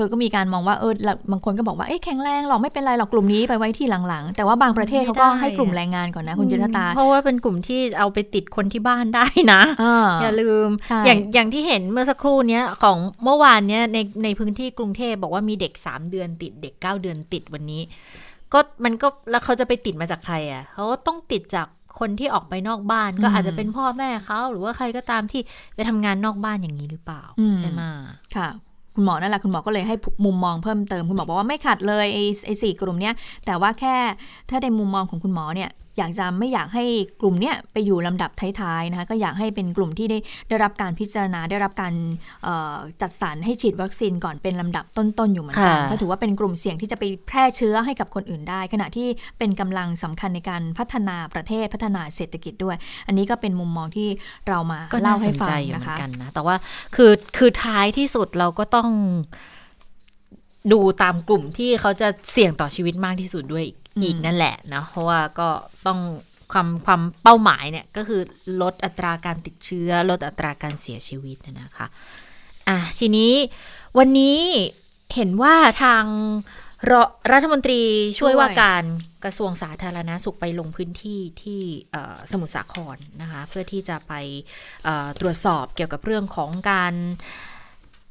[0.00, 0.92] คือก็มีการมองว่าเออ
[1.32, 17.82] บางคนก็บอกว่าเอ๊ะแข็งแรงหรอกไม่เป็นไรหรอกกลุ่มนี้ไปไว้ที่หลังๆ แต่ว่าบางประเทศเขาก็ให้กลุ่มแรงงานก่อนนะคุณจุลตา เพราะว่าเป็นกลุ่มที่เอาไปติดคนที่บ้านได้นะอ่าอย่าลืมใช่อย่างอย่างที่เห็นเมื่อสักครู่เนี้ยของเมื่อวานเนี้ยในในพื้นที่กรุงเทพบอกว่ามีเด็กสามเดือนติดเด็กเก้าเดือนติดวันนี้
[18.52, 21.66] ก็มันก็แล้วเขาจะไปติดมาจากใครอะเขาก็ต้องติดจาก
[22.00, 25.40] คนที่ออกไปนอกบ้านก็อาจจะเป็นพ่อแม่เขาหรือว่าใครก็ตามที่
[25.74, 27.82] ไปทำงานนอกบ้านอย่างนี้หรือเปล่าอืมใช่ไหม
[28.36, 28.48] ค่ะ
[29.00, 33.14] คุณหมอนั่นแหละคุณหมอก็เลยให้มุมมองเพิ่มเติมคุณหมอบอกว่าไม่ขัดเลยไอ้ไอ้สี่กลุ่มเนี้ย
[33.46, 33.96] แต่ว่าแค่
[34.50, 36.84] ถ้าในมุมมองของคุณหมอเนี่ยอยากจะไม่อยากให้
[37.20, 38.30] กลุ่มเนี้ยไปอยู่ลำดับ
[38.60, 40.18] ท้ายๆนะคะก็อยากให้เป็นกลุ่มที่ได้
[40.48, 41.94] ได้รับการพิจารณาได้รับการ
[42.44, 52.76] เอ่อจัดสรรให้ฉีดวัคซีนก่อนเป็นลำดับต้นๆอยู่เหมือนกันค่ะเพราะถือว่าเป็นกลุ่มเสี่ยงที่จะไปแพร่เชื้อให้กับคนอื่นได้ ขณะที่เป็นกำลังสำคัญในการพัฒนาประเทศพัฒนาเศรษฐกิจด้วย
[53.06, 54.08] อันนี้ก็เป็นมุมมองที่
[54.48, 56.56] เรามาก็เล่าน่าสให้นฟัใจงอยู่เหนะมือคะนกันนะแต่ว่า
[56.96, 58.90] คือคือท้ายที่สุดเราก็ต้อง
[60.72, 65.48] ดูตามกลุ่มที่เขาจะเสี่ยงต่อชีวิตมากที่สุดด้วยอืม อีกนั่นแหละนะเพราะว่าก็
[65.86, 66.00] ต้อง
[66.52, 68.22] ความความเป้าหมายเนี่ยก็คือ
[68.62, 71.86] ลดอัตราการติดเชื้อ ลดอัตราการเสียชีวิตนะคะ
[72.68, 73.32] อะทีนี้
[73.98, 74.38] วันนี้
[75.14, 76.04] เห็นว่าทาง
[76.90, 76.92] ร
[77.32, 77.82] รัฐมนตรี
[78.18, 78.84] ช่วยว่าการ
[79.24, 81.60] กระทรวงสาธารณาสุขไปลงพื้นที่ที่
[82.32, 84.12] สมุทรสาครนะคะ เพื่อที่จะไป
[85.20, 86.94] ตรวจสอบเกี่ยวกับเรื่องของการ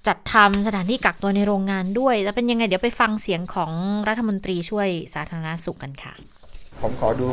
[0.07, 3.71] จัดทำสถานที่กักตัวในโรงงานด้วย จะเป็นยังไงเดี๋ยวไปฟังเสียงของ
[4.07, 6.13] รัฐมนตรีช่วยสาธารณสุขกันค่ะ
[6.81, 7.29] ผมขอดู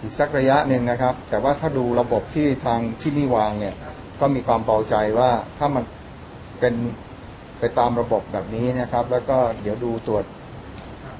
[0.00, 3.74] อีกสักระยะหนึ่งนะครับ แต่ว่าถ้าดูระบบที่ทางที่นี่วางเนี่ย
[4.20, 5.84] ก็มีความเบาใจว่าถ้ามัน
[6.60, 6.74] เป็น
[7.58, 10.24] ไปตามระบบแบบนี้นะครับ แล้วก็เดี๋ยวดูตรวจ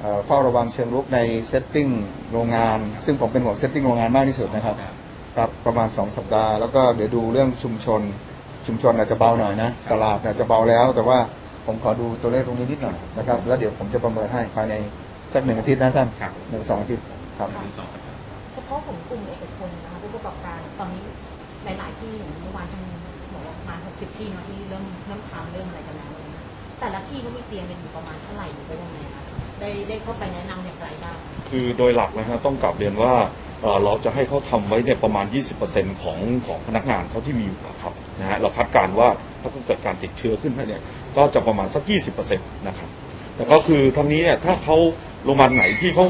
[0.00, 1.88] เอ่อเฝ้าระวังเชิงรุกใน setting
[2.32, 4.76] โรงงาน ซึ่งผมเป็นห่วง setting โรงงานมากที่สุดนะครับ
[5.36, 8.00] ครับประมาณ 2 สัปดาห์ แล้วก็เดี๋ยวดูเรื่องชุมชน
[8.66, 11.18] ชุมชนอาจจะเบาหน่อยนะ ตลาดอาจจะเบาแล้ว แต่ว่า
[11.66, 14.74] ผมขอดูตัวเลขตรงนี้นิดหน่อยนะครับแล้วเดี๋ยวผมจะประเมินให้ภายใน
[15.32, 16.08] สักหนึ่งอาทิตย์นะท่าน
[16.50, 17.04] หนึ่งสองอาทิตย์
[17.38, 17.48] ครับ
[18.54, 21.02] เฉพาะของกลุ่มเอกชนนะคะผู้ประกอบการตอนนี้
[21.64, 22.82] หลาย ๆ ที่อย่างเมื่อวานท่าน
[23.34, 26.44] บอกว่าประมาณ60ที่เนาะที่เริ่มเริ่มทำเริ่มอะไรกันแล้วอะไรเงี้ย
[26.80, 29.22] แต่ละที่เขามีเตียงกันอยู่ประมาณเท่าไหร่หรือว่ายังไงคะ
[29.60, 31.16] ได้ได้เข้าไปแนะนำอย่างไรบ้าง
[31.48, 33.12] คือโดยหลักนะฮะต้องกลับเรียนว่า
[33.66, 35.26] เอ่อเราจะให้เขาทำไว้เนี่ยประมาณ
[35.64, 39.08] 20%ของของพนักงานเขาที่มีอยู่ครับนะฮะเราคาดการณ์ว่า
[39.42, 40.82] ถ้าเกิดการติดเชื้อขึ้นมาเนี่ย
[41.16, 41.82] ก็จะประมาณสัก
[42.24, 42.88] 20%นะครับ
[43.36, 44.76] แต่ก็คือทั้งนี้เนี่ยถ้าเขา
[45.24, 46.04] โรงพยาบาลไหนที่เขา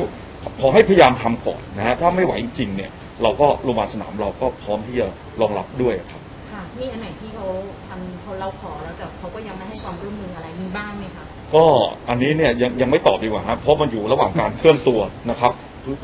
[0.61, 2.91] ขอให้พยายามทำก่อนนะฮะถ้าไม่ไหวจริงๆเนี่ย
[3.23, 5.07] เราก็โรงพยาบาลสนามเราก็พร้อมที่จะ
[5.41, 7.47] รองรับด้วยครับค่ะมีอันไหนที่เขา
[7.89, 11.65] ทำเขาเราขอแล้วแต่เขาก็ยังไม่ให้ความร่วมมืออะไรมีบ้างไหมคะก็
[12.09, 15.01] อันนี้เนี่ยยังยังไม่ตอบดีกว่าครับเพราะมันอยู่ระหว่างการเคลื่อนตัว
[15.31, 15.53] นะครับ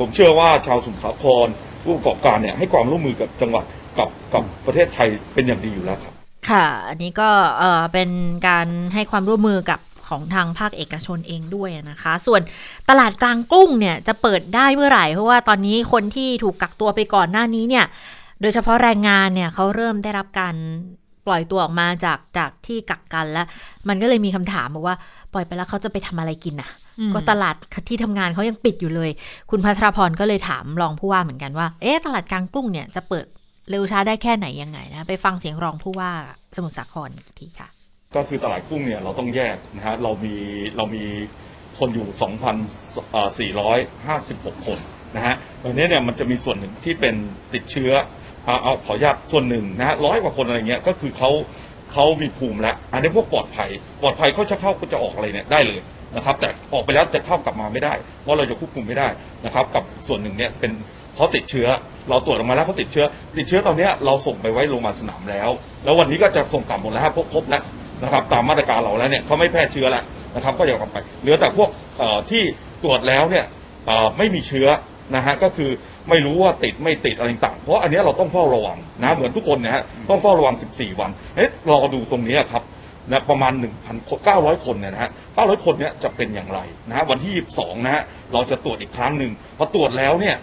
[0.01, 1.47] ผมเชื่อว่าชาวสมุทรสาคร
[1.83, 3.65] ผู้ประกอบการเนี่ยให้ความร่วมมือกับจังหวัด
[3.99, 6.15] กับกับประเทศไทยเป็นอย่างดีอยู่แล้วครับ
[6.51, 8.11] ค่ะ อันนี้ก็เออเป็น
[8.49, 12.41] การให้ความร่วมมือกับของทางภาคเอกชนเองด้วยนะคะ ส่วน
[12.89, 17.85] ตลาดกลางกุ้งเนี่ยจะเปิดได้เมื่อไหร่ เพราะว่าตอนนี้คนที่ถูกกักตัวไปก่อนหน้านี้เนี่ย
[18.41, 20.55] โดยเฉพาะแรงงานเนี่ยเขาเริ่มได้รับการ
[21.27, 23.47] ปล่อยตัวออกมาจากจากที่กักกันแล้ว
[23.89, 24.97] มันก็เลยมีคำถามบอกว่า
[25.33, 26.71] ปล่อยไปแล้วเขาจะไปทำอะไรกินน่ะ
[27.15, 27.55] ก็ตลาด
[27.89, 29.11] ที่ทำงานเขายังปิดอยู่เลย
[29.51, 33.27] คุณพัทรพรก็เลยถามรองผู้ว่าเหมือนกันว่า เอ๊ะตลาดกลางกุ้งเนี่ยจะเปิด
[33.71, 36.11] เร็วช้าได้แค่ไหนยังไงนะไปฟังเสียงรองผู้ว่า
[36.57, 37.69] สมุทรสาครอีกทีค่ะ
[38.17, 40.35] ก็คือตลาดกุ้งเนี่ยเราต้องแยกนะฮะเรามี
[40.77, 41.05] เรามี
[41.79, 42.07] คนอยู่
[43.39, 44.79] 2,456 คน
[45.17, 47.15] นะฮะตอนนี้เนี่ยมันจะมีส่วนหนึ่งที่เป็น
[47.55, 47.93] ติดเชื้อ
[48.47, 51.31] เอาเอาขออนุญาตส่วนหนึ่งนะฮะร้อยกว่าคนอะไรเงี้ยก็คือเขา
[51.93, 53.71] เขามีภูมิแล้ว อันนี้พวกปลอดภัย
[54.03, 55.81] ปลอดภัยเขาจะเข้าก็จะออกอะไรเนี่ยได้เลย
[56.17, 59.09] นะครับ แต่ออกไปแล้วจะเข้ากลับมาไม่ได้ เพราะเราจะควบคุมไม่ได้
[59.45, 60.73] นะครับ กับส่วนหนึ่งเนี่ยเป็น
[61.17, 61.69] เขาติดเชื้อ
[62.11, 63.05] เราตรวจออกมาแล้วเขาติดเชื้อ
[63.37, 65.49] ติดเชื้อตอนนี้เราส่งไปไว้โรงพยาบาลสนามแล้ว
[65.85, 67.63] แล้ววันนี้ก็จะส่งกลับหมดแล้วพบพบแล้ว
[68.03, 70.05] นะครับ ตามมาตรการเราแล้วเนี่ยเขาไม่แพร่เชื้อแล้ว
[70.35, 71.69] นะครับ ก็จะกลับไปเหลือแต่พวก
[72.31, 72.43] ที่
[72.85, 73.45] ตรวจแล้วเนี่ย
[74.19, 74.69] ไม่มีเชื้อ
[75.15, 75.71] นะฮะก็คือ
[76.09, 82.63] ไม่รู้ว่าติดไม่ติดอะไรต่างเพราะอันนี้เราต้องเฝ้าระวังนะเหมือนทุกคนนะฮะต้องเฝ้าระวัง 14 วันเอ๊ะรอดูตรงนี้ครับ
[83.11, 90.37] นะประมาณ1,000คน900 คนเนี่ยนะฮะ 900 คนเนี่ยจะเป็นอย่างไรนะฮะวันที่ 22 นะฮะเราจะตรวจอีกครั้งหนึ่งพอตรวจแล้วเนี่ย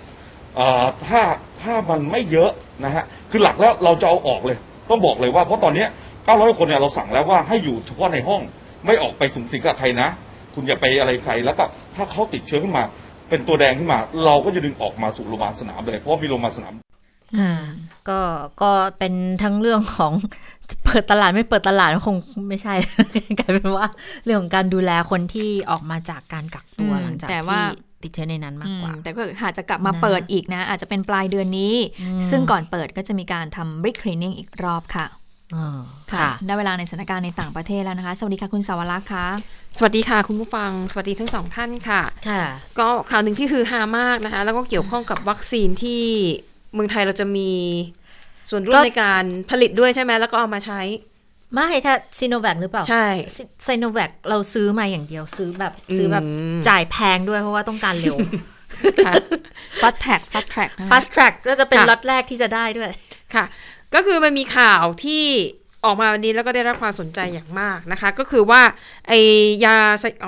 [1.05, 1.21] ถ้า
[1.61, 2.51] ถ้ามันไม่เยอะ
[2.85, 4.57] นะฮะคือหลักแล้วเราจะเอาออกเลย
[4.89, 5.85] ต้องบอกเลยว่าเพราะตอนนี้
[6.21, 8.41] 900 คนเนี่ยเราสั่งแล้วว่าให้อยู่เฉพาะในห้อง
[8.85, 10.07] ไม่ออกไปสูงสิงกับใครนะ
[10.53, 11.63] คุณอย่าไปอะไรใครแล้วก็
[11.95, 12.83] ถ้าเขาติดเชื้อขึ้นมา
[13.29, 16.73] เป็นตัวแดงขึ้นมา เราก็จะดึงออกมาสู่โรงพยาบาลสนามเลยเพราะมีโรงพยาบาลสนาม
[17.39, 17.53] ค่ะ
[18.09, 18.19] ก็
[18.61, 20.13] ก็เป็นทั้งเรื่องของ
[20.83, 22.17] เปิดตลาดไม่เปิดตลาดคง
[22.49, 22.73] ไม่ใช่
[23.39, 23.87] กลายเป็นว่า
[24.23, 35.07] เรื่องของการดูแลคนที่ออกมาจากการกักตัวอืมหลังจากแต่ว่าที่ติดเชื้อในนั้นมากกว่าอืมแต่ก็อาจจะกลับมานะเปิดอีกนะ อาจจะเป็นปลายเดือนนี้อืมซึ่งก่อนเปิดก็จะมีการทำ brick cleaning อีกรอบค่ะ
[35.53, 35.79] เออ
[36.11, 39.27] ค่ะค่ะ ได้เวลาในสถานการณ์ในต่างประเทศแล้วนะคะ สวัสดีค่ะคุณสาวรักษ์ค่ะ
[39.77, 42.43] สวัสดีค่ะคุณผู้ฟัง สวัสดีทั้งสองท่านค่ะ ค่ะ
[42.79, 46.03] ก็ข่าวหนึ่งที่คือฮามากนะคะ แล้วก็เกี่ยวข้องกับวัคซีนที่
[46.73, 47.49] เมืองไทยเราจะมี
[48.49, 50.81] ส่วนร่วก็มในการผลิตด้วยใช่ไหมแล้วก็เอามาใช้
[51.53, 53.05] ไม่ถ้าซีโนแวคหรือเปล่า ใช่
[53.65, 58.17] ซีโนแวคเราซื้อมาอย่างเดียวซื้อแบบซื้อแบบอืมจ่ายแพงด้วยเพราะว่าต้องการเร็ว
[59.05, 59.13] ค่ะ
[59.81, 62.91] fast track fast track นะคะ fast track ก็จะเป็นค่ะล็อตแรกที่จะได้ด้วย
[63.35, 63.45] ค่ะ
[63.93, 65.25] ก็คือมันมีข่าวที่
[65.85, 68.61] ออกมาวันนี้แล้วก็ได้รับความสนใจอย่างมากนะคะ ก็คือว่า
[69.07, 69.13] ไอ
[69.65, 69.77] ยา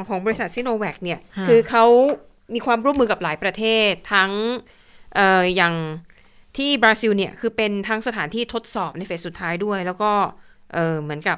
[0.10, 1.86] ของบริษัทซิโนแวคเนี่ยฮะคือเขา
[2.54, 4.32] มีความร่วมมือกับหลายประเทศทั้ง
[5.16, 5.74] เอ่ออย่าง
[6.58, 10.12] ที่บราซิลเนี่ยคือเป็นทั้งสถานที่ทดสอบในเฟสสุดท้ายด้วย แล้วก็
[10.74, 11.38] เออเหมือนกับ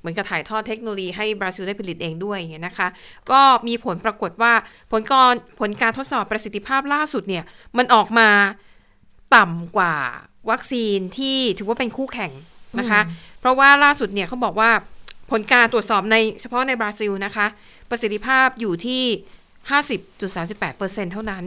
[0.00, 2.88] เหมือนกับถ่ายทอดเทคโนโลยีให้บราซิลได้ผลิตเองด้วยอย่างเงี้ยนะคะ
[3.30, 4.52] ก็มีผลปรากฏว่า
[4.92, 7.44] ผลการผลการทดสอบประสิทธิภาพล่าสุดเนี่ย
[7.78, 8.28] มันออกมา
[9.36, 9.94] ต่ำกว่า
[10.50, 12.32] วัคซีนที่ถือว่าเป็นคู่แข่ง
[12.78, 13.00] นะคะ
[13.40, 14.70] เพราะว่าล่าสุดเนี่ยเขาบอกว่า
[15.30, 17.46] ผลการตรวจสอบในเฉพาะในบราซิลนะคะ
[17.90, 19.02] ประสิทธิภาพอยู่ที่
[20.28, 21.44] 50.38%เท่านั้น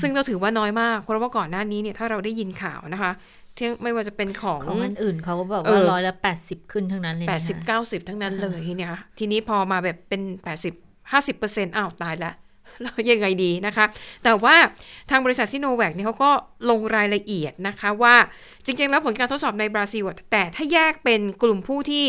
[0.00, 3.12] ซึ่งเราถือว่าน้อยมาก เพราะว่าก่อนหน้านี้เนี่ยถ้าเราได้ยินข่าวนะคะ
[3.56, 10.74] ที่ไม่ว่าจะเป็นของของอันอื่นเขาก็บอกเอว่าอร้อยละแปดสิบขึ้นทั้งนั้นเลยนะแปดสิบเก้าสิบทั้งนั้นเลยทีเนี้ยทีนี้พอมาแบบเป็นแปดสิบ
[11.12, 12.32] ห้าสิบเปอร์เซ็นต์อ้าวตายละ
[12.82, 13.84] แล้วยังไงดีนะคะ
[14.24, 14.56] แต่ว่า
[15.10, 16.30] ทางบริษัทซิโนแวคเนี่ยเขาก็
[16.70, 18.14] ลงรายละเอียดนะคะว่า
[18.64, 22.06] จริงๆ แล้วผลการทดสอบในบราซิลอะแต่ถ้าแยกเป็นกลุ่มผู้ที่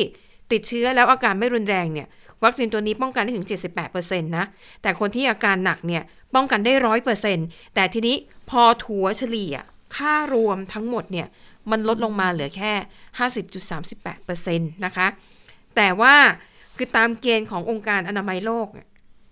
[0.51, 2.07] ติดเชื้อแล้วอาการไม่รุนแรงเนี่ย
[2.43, 3.47] วัคซีนตัวนี้ป้องกันได้ถึง
[3.87, 4.45] 78%นะ
[4.81, 6.03] แต่คนที่อาการหนักเนี่ย
[6.35, 7.37] ป้องกันได้ร้อยเปอร์เซ็น
[7.75, 8.15] แต่ทีนี้
[8.49, 9.55] พอถัวเฉลี่ย
[9.95, 11.27] ค่ารวมทั้งหมดเนี่ย
[11.71, 12.73] มันลดลงมาเหลือแค่
[13.59, 15.07] 50.38%นะคะ
[15.75, 16.15] แต่ว่า
[16.77, 18.87] คือตามเกณฑ์ขององค์การอนามัยโลกเนี่ย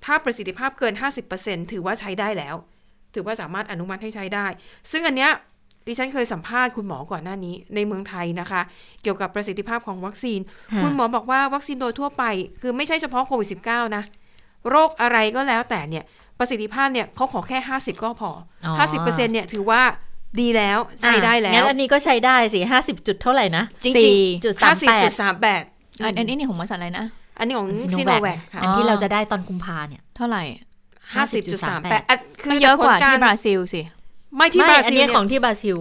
[0.06, 0.94] ถ้าประสิทธิภาพเกิน
[1.34, 2.56] 50%ถือว่าใช้ได้แล้ว
[3.14, 4.48] ถือว่าสามารถอนุมัติให้ใช้ได้
[4.92, 5.32] ซึ่งอันเนี้ย
[5.88, 8.62] ดิฉันเคยสัมภาษณ์คุณหมอก่อนหน้านี้ในเมืองไทยนะคะ
[9.02, 10.40] เกี่ยวกับประสิทธิภาพของวัคซีน
[10.72, 12.24] ค่ะคุณหมอบอกว่าวัคซีนโดยทั่วไป
[12.62, 14.04] คือไม่ใช่เฉพาะโควิด -19 นะ
[14.70, 16.04] โรคอะไรก็แล้วแต่เนี่ย
[16.40, 18.32] ประสิทธิภาพเนี่ยเขาขอแค่ 50 ก็พอ
[18.66, 19.82] ออ50%เนี่ยถือว่า
[20.42, 24.92] ดีแล้วใช้ได้แล้งั้วนอันนี้ก็ใช้ได้สิห้าสิบจุดเท่าไหร่นะจริงสี่ๆจุดสามแป
[25.60, 27.06] ด50.38อันอันนี้นี่ของบริษัทอะไรนะ
[27.40, 30.44] อันนี้ของซิซีโนโนแวแวคคค่ะอันที่เราจะได้ตอนกุมภาเนี่ย เท่าไหร่
[31.16, 33.82] 50.38อะคืก็เยอะกว่าแต่ผลที่บราซิลสิ
[34.38, 35.78] ไม่ที่ไม่บราอันซิลนี้เนี่ยของที่บราซิล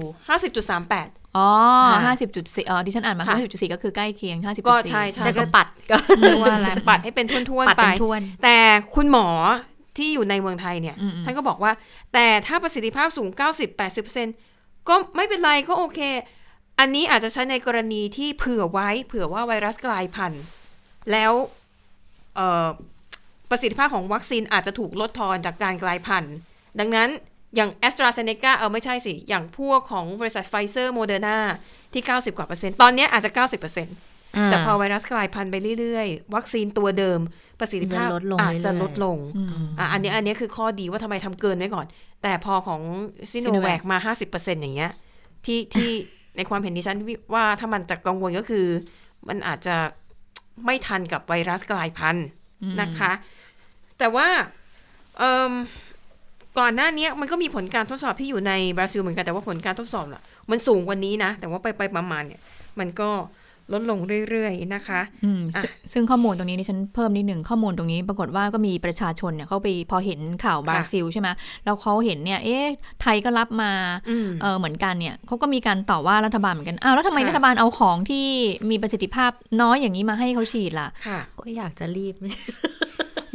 [0.67, 1.49] 50.38อ๋อ
[1.91, 8.57] ค่ะห้าสิบจุดสี่อ๋อดิฉันอ่านมาค่ะห้าสิบจุดสี่ก็คือใกล้เคียงห้าสิบก็ใช่ใช่จะก็ปัดก็เรียกว่าอะไรปัดให้เป็นทุ่นปัดๆไปเป็นทวนแต่
[8.95, 9.27] คุณหมอ
[9.97, 11.73] ที่อยู่ในเมืองไทยเนี่ยอืมอืมท่านก็บอกว่า
[12.13, 13.29] แต่ถ้าประสิทธิภาพสูง
[14.09, 16.01] 90-80%ก็ไม่เป็นไรก็โอเค
[16.79, 20.43] อันนี้อาจจะใช้ในกรณีที่เผื่อไว้ เผื่อว่าไวรัสกลายพันธุ์
[21.13, 21.33] แล้ว
[22.37, 22.69] เอ่อ
[23.51, 26.35] ประสิทธิภาพของวัคซีนอาจจะถูกลดทอนจากการกลายพันธุ์
[26.81, 27.09] ดังนั้น
[27.55, 31.39] อย่าง AstraZeneca เออไม่ใช่สิ อย่างพวกของบริษัทไฟเซอร์โมเดอร์นา
[31.93, 33.97] ที่ 90 กว่าเปอร์เซ็นต์ ตอนเนี้ยอาจจะ 90เปอร์เซ็นต์
[34.47, 37.21] แต่พอไวรัสกลายพันธุ์ไปเรื่อยๆ วัคซีนตัวเดิม
[37.61, 41.87] ประสิทธิภาพจะลดลงอาจจะเรื่อยๆลดลงอืมอะอันนี้อันนี้คือข้อดีว่าทำไมทำเกินไว้ก่อน
[42.23, 42.81] แต่พอของ
[43.31, 44.93] ซิโนแว Sinovac คมา 50%อย่างเงี้ย
[45.45, 45.91] ที่ที่
[46.37, 46.99] ในความเห็นดิฉัน
[47.35, 48.67] ว่าถ้ามันจะกังวลก็คือ
[49.29, 49.77] มันอาจจะ
[50.65, 52.27] ไม่ทันกับไวรัสกลายพันธุ์
[52.81, 53.13] นะคะ
[53.99, 54.29] แต่ว่า
[55.19, 55.53] เอิ่ม
[56.59, 62.41] ก่อนหน้านี้มันก็มีผลการทดสอบที่อยู่ในบราซิลเหมือนกันแต่ว่าผลการทดสอบล่ะมันสูงกว่านี้นะ แต่ว่าไปไปๆมาๆเนี่ย
[62.79, 63.11] มันก็
[63.73, 63.99] ลดลง
[64.29, 71.29] เรื่อยๆนะคะอืมอะซึ่งซึ่งข้อมูลตรงนี้ดิฉันเพิ่มนิดหนึ่งข้อมูลตรงนี้ปรากฏว่าก็มีประชาชนเนี่ยเขาไปพอเห็นข่าวบราซิลใช่ไหม
[71.65, 72.67] แล้วเขาเห็นเนี่ยเอ๊ะ
[73.03, 73.73] ไทยก็รับมา
[74.11, 78.27] อืมเออเหมือนกันเนี่ยเขาก็มีการต่อว่ารัฐบาลเหมือนกันอ้าวแล้วทำไมค่ะรัฐบาลเอาของที่
[78.71, 79.31] มีประสิทธิภาพ
[79.61, 82.15] น้อยอย่างนี้มาให้เขาฉีดล่ะค่ะก็อยากจะรีบ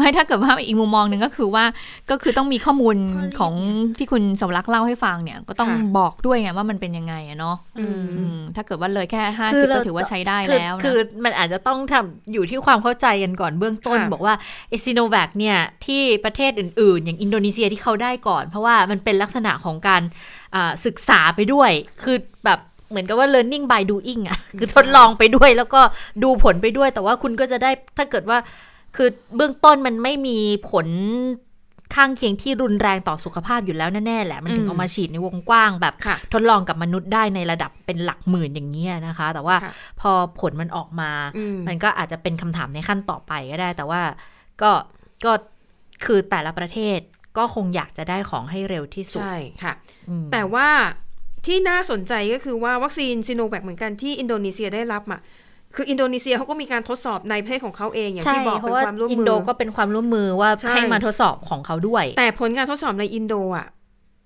[0.02, 1.66] ไไม่ถ้าเกิดว่าอีกมุมมองหนึ่งก็คือว่า
[2.12, 2.96] ก็คือต้องมีข้อมูล
[3.40, 3.54] ของ
[3.98, 14.34] ที่คุณสมรักษ์เล่าให้ฟังเนี่ย ก็ต้องค่ะบอกด้วยไงว่ามันเป็นยังไงอะเนาะอืมอืมถ้าเกิดว่าเลยแค่ห้าคืสิบเรก็ถือว่าใช้ได้คือแล้วนะคือมันอาจจะต้องทำอยู่ที่ความเข้าใจกันก่อนเบื้องต้นค่ะบอกว่า
[14.70, 20.02] เอซิโนแวคเนี่ยที่ประเทศอื่น ๆ อย่างอินโดนีเซียที่เขาได้ก่อน เพราะว่ามันเป็นลักษณะของการ
[20.56, 21.72] อ่าศึกษาไปด้วย
[22.04, 25.82] คือแบบเหมือนกับว่า learning by doing อะ คือทดลองไปด้วยแล้วก็
[26.24, 28.38] ดูผลไปด้วย แต่ว่าคุณก็จะได้ถ้าเกิดว่า
[28.96, 30.38] คือเบื้องต้นมันไม่มี
[30.70, 30.88] ผล
[31.96, 39.72] ข้างเคียงที่รุนแรงต่อสุขภาพอยู่แล้วแน่ๆแหละ มันถึงอืมเอามาฉีดในวงกว้างแบบค่ะทดลองกับมนุษย์ได้ในระดับเป็นหลักหมื่นอย่างนี้ยนะคะ แต่ว่าค่ะ
[40.02, 44.02] พอผลมันออกมาอืมมันก็อาจจะเป็นคำถามในขั้นต่อไปก็ได้ แต่ว่า
[44.62, 44.72] ก็
[45.26, 45.34] ก็
[46.06, 47.00] คือแต่ละประเทศ
[47.38, 49.74] ก็คงอยากจะได้ของให้เร็วที่สุด ใช่ค่ะ
[50.10, 50.68] อืมแต่ว่า
[51.46, 55.22] ที่น่าสนใจก็คือว่าวัคซีนซีโนแวคเหมือนกันที่อินโดนีเซียได้รับอะ
[55.76, 63.68] คืออินโดนีเซียเขาก็มีการทดสอบในประเทศของเขาเองอย่างใช่ที่บอกเพเป็นราะว่าเป็นความร่วมมืออินโดก็เป็นความร่วมมือว่าใช่ให้มาทดสอบของเขาด้วย แต่ผลการทดสอบในอินโดอะ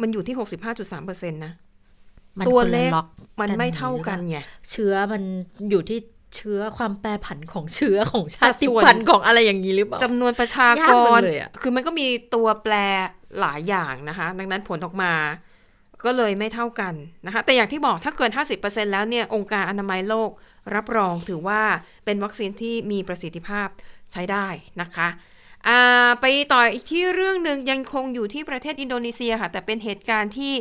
[0.01, 0.35] มันอยู่ที่
[0.69, 1.53] 65.3เปอร์เซ็นต์นะ
[2.39, 3.07] มันตัวคนเลละขล็อก
[3.41, 4.37] มันไม่หรือเท่ากันปล่ไง
[4.71, 5.21] เชื้อมัน
[5.69, 5.99] อยู่ที่
[6.35, 12.73] เชื้อความแปรผันของเชื้อของสัชาดติส่วนพันธุ์ของอะไรอย่างนี้หรือเปล่าจำนวนประชากยากจัรงเลยอะคือมันก็มีตัวแปร
[13.39, 15.13] หลายอย่างนะคะ ดังนั้นผลออกมา
[16.05, 16.93] ก็เลยไม่เท่ากัน
[17.25, 18.31] นะคะ แต่อย่างที่บอกถ้าเกิน
[18.61, 20.29] 50%แล้วเนี่ย องค์การอนามัยโลก
[20.75, 21.61] รับรองถือว่า
[22.05, 23.67] เป็นวัคซีนที่มีประสิทธิภาพ
[24.11, 24.47] ใช้ได้
[24.81, 25.07] นะคะ
[26.21, 30.53] ไปต่ออีกที่เรื่องหนึ่งยังคงอยู่ที่ประเทศอินโดนีเซียค่ะ แต่เป็นเหตุการณ์ที่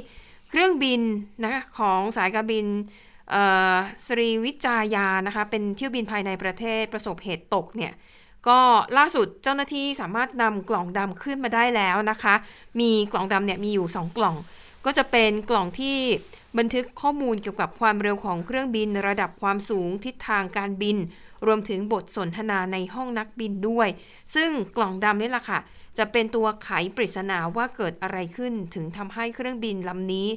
[0.50, 1.00] เครื่องบิน
[1.42, 2.66] นะคะของสายการบิน
[4.06, 7.92] สรีวิจายานะคะ เป็นเที่ยวบินภายในประเทศประสบเหตุตกเนี่ย
[8.48, 8.60] ก็
[8.98, 12.34] ล่าสุดเจ้าหน้าที่สามารถนำกล่องดำขึ้นมาได้แล้วนะคะ
[12.80, 14.36] มีกล่องดำเนี่ยมีอยู่ 2 กล่อง
[14.84, 15.96] ก็จะเป็นกล่องที่
[16.58, 20.96] บันทึกข้อมูลเกี่ยวกับความเร็วของเครื่องบินระดับความสูงทิศทางการบิน
[21.46, 23.88] รวมถึงบทสนทนาในห้องนักบินด้วย
[24.34, 25.58] ซึ่งกล่องดำนี่แหละค่ะ
[25.98, 30.28] จะเป็นตัวไขปริศนาว่าเกิดอะไรขึ้นถึงทำให้เครื่องบินลำนี้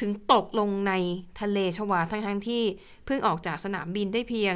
[0.00, 0.92] ถึงตกลงใน
[1.40, 2.62] ทะเลชวาทั้งทั้งที่
[3.04, 4.54] เพิ่งออกจากสนามบินได้เพียง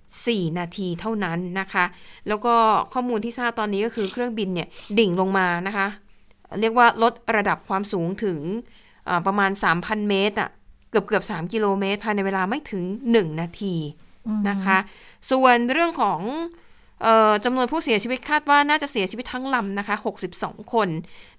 [0.00, 1.84] 4 นาทีเท่านั้นนะคะ
[2.28, 2.54] แล้วก็
[2.94, 4.68] ข้อมูลที่ทราบตอนนี้ก็คือเครื่องบินเนี่ย
[4.98, 5.88] ดิ่งลงมานะคะ
[6.60, 8.40] เรียกว่าลดระดับความสูงถึง
[9.26, 9.50] ประมาณ
[9.80, 10.50] 3,000 เมตรอะ
[10.90, 13.74] เกือบเกือบ3กิโลเมตรภายในเวลาไม่ถึง 1 นาที
[14.48, 14.78] นะคะ
[15.30, 16.20] ส่วนเรื่องของ
[17.02, 19.96] เออจำนวนผู้เสียชีวิตคาดว่าน่าจะเสียชีวิตทั้งลำนะคะ
[20.34, 20.88] 62 คน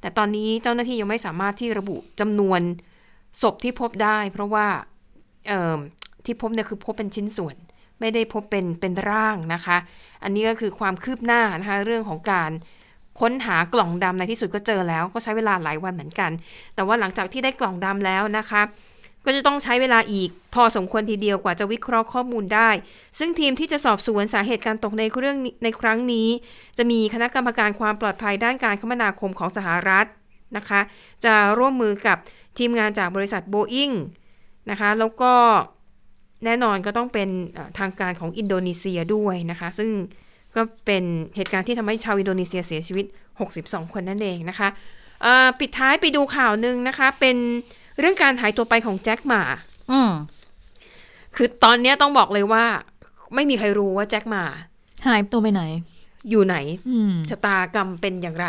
[0.01, 2.61] แต่ตอนนี้เจ้าหน้าที่ยังไม่สามารถที่ระบุจำนวน
[3.41, 4.67] ศพที่พบได้ เพราะว่า
[5.47, 5.77] เอ่อ
[6.25, 7.55] ที่พบเนี่ยคือพบเป็นชิ้นส่วน
[7.99, 9.77] ไม่ได้พบเป็นเป็นร่างนะคะ
[10.23, 12.51] อันนี้ก็คือความคืบหน้านะคะเรื่องของการ
[13.19, 16.31] ค้นหากล่องดำในที่สุดก็เจอแล้ว ก็ใช้เวลาหลายวันเหมือนกัน
[16.75, 18.61] แต่ว่าหลังจากที่ได้กล่องดำแล้วนะคะ
[19.25, 22.69] ก็จะต้องใช้เวลาอีกพอสมควรทีเดียวกว่าจะวิเคราะห์ข้อมูลได้
[23.19, 26.27] ซึ่งทีมที่จะสอบสวนสาเหตุการตกในเรื่องในครั้งนี้
[26.77, 30.05] จะมีคณะกรรมการความปลอดภัยด้านการคมนาคมของสหรัฐ
[30.57, 30.79] นะคะ
[31.25, 32.17] จะร่วมมือกับ
[32.57, 33.91] ทีมงานจากบริษัทโบอิง
[34.69, 35.33] นะคะ แล้วก็
[36.45, 37.29] แน่นอนก็ต้องเป็น
[37.79, 39.91] ทางการของอินโดนีเซียด้วยนะคะ ซึ่ง
[40.57, 41.03] ก็เป็น
[41.35, 43.05] เหตุการณ์ที่ทำให้ชาวอินโดนีเซียเสียชีวิต
[43.49, 44.69] 62 คนนั่นเองนะคะ
[45.21, 47.37] เอ่อปิดท้ายไปดูข่าวหนึ่งนะคะ เป็น
[47.99, 49.43] เรื่องการหายตัวไปของแจ็คหมา
[49.91, 50.11] อืม
[51.35, 52.63] คือตอนเนี้ยต้องบอกเลยว่า
[53.35, 54.43] ไม่มีใครรู้ว่าแจ็คหมา
[55.07, 55.63] หายตัวไปไหน
[56.29, 56.57] อยู่ไหน
[56.89, 58.47] อืมชะตากรรมเป็นอย่างไร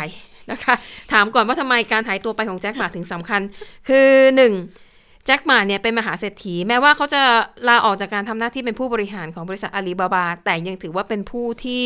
[0.51, 0.73] นะคะ
[1.11, 3.41] ถามก่อนว่าทำไมการหายตัวไปของแจ็คหมาถึงสำคัญ
[3.87, 7.21] คือหนึ่งแจ็คหมาเนี่ยเป็นมหาเศรษฐี แม้ว่าเขาจะ
[7.67, 11.85] ลาออกจากการทำหน้าที่เป็นผู้บริหารของบริษัทอาลีบาบา แต่ยังถือว่าเป็นผู้ที่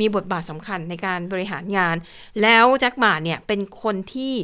[0.00, 1.96] มีบทบาทสำคัญในการบริหารงาน
[2.42, 4.34] แล้วแจ็คหมาเนี่ยเป็นคนที่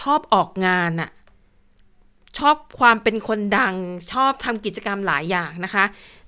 [0.00, 1.10] ชอบออกงานอะ
[2.38, 3.74] ชอบความเป็นคนดัง
[4.12, 5.84] ชอบทำกิจกรรมหลายอย่างนะคะ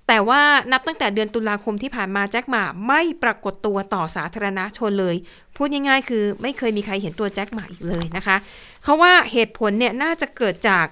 [0.09, 0.43] แต่ว่า
[0.73, 5.17] นับตั้งแต่เดือนตุลาคมที่ผ่านมาแจ็คหมาไม่ปรากฏตัวต่อสาธารณชนเลย
[5.57, 8.37] พูดง่ายๆ คือไม่เคยมีใครเห็นตัวแจ็คหมาอีกเลยนะคะ
[8.83, 10.87] เขาว่าเหตุผลเนี่ยน่าจะเกิดจาก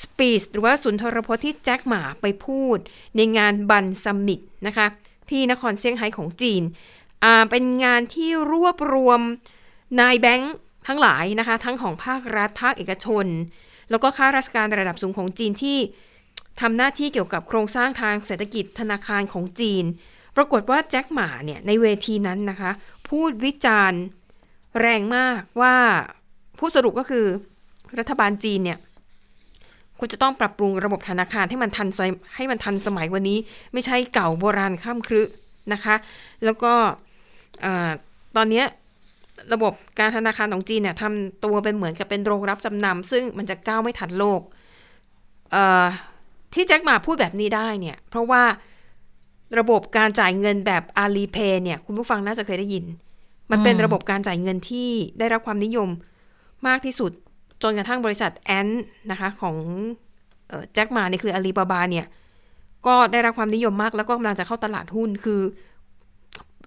[0.00, 2.78] สปีชหรือว่าสุนทรพจน์ที่แจ็คหมาไปพูด
[3.16, 4.86] ในงานบันซัมมิตนะคะ
[5.30, 6.62] ที่นครเซี่ยงไฮ้ของจีน
[7.24, 9.20] อ่าเป็นงานที่รวบรวม
[10.00, 10.54] นายแบงค์
[10.86, 13.26] ทั้งหลายนะคะ ทั้งของภาครัฐภาคเอกชน
[13.90, 15.78] แล้วก็ข้าราชการระดับสูงของจีนที่
[16.60, 19.84] ทำหน้าที่เกี่ยวกับโครงสร้างทางเศรษฐกิจธนาคารของจีน
[20.36, 22.70] ปรากฏว่าแจ็คหมาเนี่ยในเวทีนั้นนะคะ
[23.08, 24.00] พูดวิจารณ์
[24.80, 25.76] แรงมากว่า
[26.58, 27.26] ผู้สรุปก็คือ
[27.98, 28.78] รัฐบาลจีนเนี่ย
[30.04, 33.38] ควรจะต้องปรับปรุงระบบธนาคารให้มันทันสมให้มันทันสมัยกวันนี้
[33.72, 35.22] ไม่ใช่เก่าโบราณข้ามครึ
[35.72, 35.94] นะคะ
[36.44, 36.72] แล้วก็
[37.64, 37.90] อา
[38.36, 38.66] ตอนเนี้ย
[39.52, 44.40] ระบบการธนาคารของจีนเนี่ยทำตัวเป็นเหมือนกับเป็นโรงรับจำนำซึ่งมันจะก้าวไม่ทันโลก
[45.52, 45.86] เอ่อ
[46.54, 48.42] ที่แจ็คหมาพูดแบบนี้ได้เนี่ย เพราะว่า
[49.58, 52.84] ระบบการจ่ายเงินแบบ Alipay เนี่ย คุณผู้ฟังน่าจะเคยได้ยิน
[53.50, 55.88] มันเป็นอืมระบบการจ่ายเงินที่ได้รับความนิยม
[56.66, 57.12] มากที่สุด
[57.62, 58.68] จนกระทั่งบริษัทแอน
[59.10, 59.56] นะคะของ
[60.72, 62.06] แจ็คหมาในเครืออาลีบาบาเนี่ย
[62.86, 65.40] ก็ได้รับความนิยมมากแล้วก็กำลังจะเข้าตลาดหุ้นคือ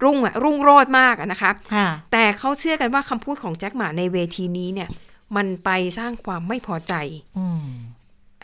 [0.04, 4.90] รุ่งอะรุ่งโรจน์มากอะนะคะค่ะแต่เขาเชื่อกันว่าคำพูดของแจ็คหมาในเวทีนี้เนี่ย
[5.36, 6.94] มันไปสร้างความไม่พอใจ
[7.38, 7.66] อืม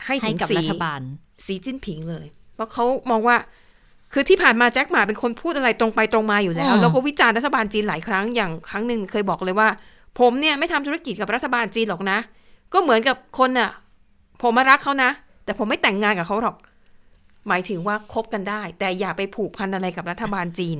[0.04, 1.00] ให้ให้ถึงกับสีรัฐบาล
[1.46, 3.36] สีจิ้นผิงเลย เพราะเขามองว่า
[4.12, 9.68] คือที่ผ่านมาแจ็คหมาเป็นคนพูดอะไรตรงไปตรงมาอยู่แล้วอืมแล้วก็วิจารณ์รัฐบาลจีนหลายครั้งอย่างครั้งหนึ่งเคยบอกเลยว่า
[10.18, 12.18] ผมเนี่ยไม่ทำธุรกิจกับรัฐบาลจีนหรอกนะ
[12.72, 13.70] ก็เหมือนกับคนน่ะ
[14.42, 15.10] ผมมารักเขานะ
[15.44, 16.56] แต่ผมไม่แต่งงานกับเขาหรอก
[17.48, 20.78] หมายถึงว่าคบกันได้ แต่อย่าไปผูกพันอะไรกับรัฐบาลจีน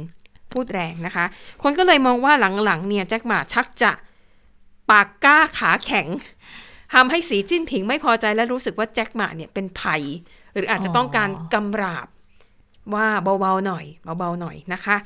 [0.53, 1.25] พูดแรงนะคะ
[1.63, 2.33] คนก็เลยมองว่า
[2.65, 3.93] หลังๆเนี่ยแจ็คหมาชักจะ
[4.91, 6.09] ปากกล้าขาแข็ง
[6.95, 10.03] ทำให้สีจิ้นผิงไม่พอใจและรู้สึกว่าแจ็คหมาเนี่ยเป็นภัย
[10.55, 12.09] หรืออาจจะต้องการกำราบ
[12.95, 13.07] ว่า
[13.41, 13.85] เบาๆหน่อย
[14.19, 14.97] เบาๆหน่อยนะคะ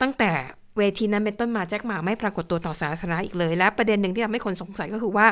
[0.00, 0.30] ตั้งแต่
[0.78, 5.26] เวทีนั้นเป็นต้นมาแจ็คหม่าไม่ปรากฏตัวต่อสาธารณะอีกเลย และประเด็นหนึ่งที่ทำให้คนสงสัยก็คือว่า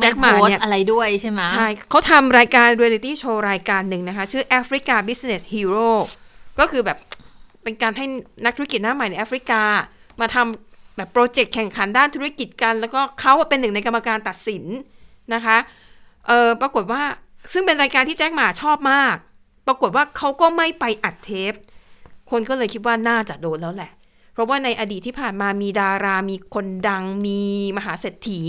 [0.00, 5.90] แจ็คหม่าเนี่ยไปโพสต์อะไรด้วยใช่ไหมใช่เขาทำรายการเรียลิตี้โชว์รายการหนึ่งนะคะ ชื่อ Africa Business Hero
[6.58, 6.98] ก็คือแบบ
[7.62, 8.06] เป็นการให้
[8.44, 9.62] นักธุรกิจหน้าใหม่ในแอฟริกา
[10.20, 14.64] มาทำแบบโปรเจกต์แข่งขันด้านธุรกิจกัน แล้วก็เขาเป็นหนึ่งในกรรมการตัดสิน
[15.34, 15.56] นะคะ
[16.26, 17.02] เออปรากฏว่า
[17.52, 19.16] ซึ่งเป็นรายการที่แจ็คหม่าชอบมาก
[19.66, 21.52] ปรากฏว่าเขาก็ไม่ไปอัดเทป
[22.30, 23.90] คนก็เลยคิดว่าน่าจะโดนแล้วแหละ
[24.36, 27.40] เพราะว่าในอดีตที่ผ่านมามีดารา มีคนดัง มี
[27.76, 28.40] มหาเศรษฐี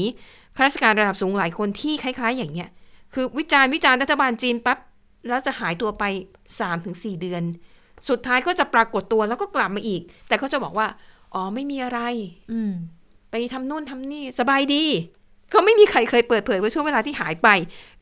[0.55, 2.69] ข้าราชการระดับสูงหลายคนที่คล้าย ๆ อย่างเงี้ย
[3.13, 4.77] คือวิจารณ์วิจารณ์รัฐบาลจีนปั๊บ
[5.27, 6.03] แล้วจะหายตัวไป
[6.63, 7.43] 3-4 เดือน
[8.09, 10.87] สุดท้ายก็จะปรากฏตัวแล้วก็กลับมาอีก แต่เขาจะบอกว่า
[11.33, 11.99] อ๋อไม่มีอะไร
[12.51, 12.71] อืม
[13.31, 14.83] ไปทำนู่นทำนี่สบายดี
[15.51, 17.47] เขาไม่มีใครเคยเปิดเผยว่าช่วงเวลาที่หายไป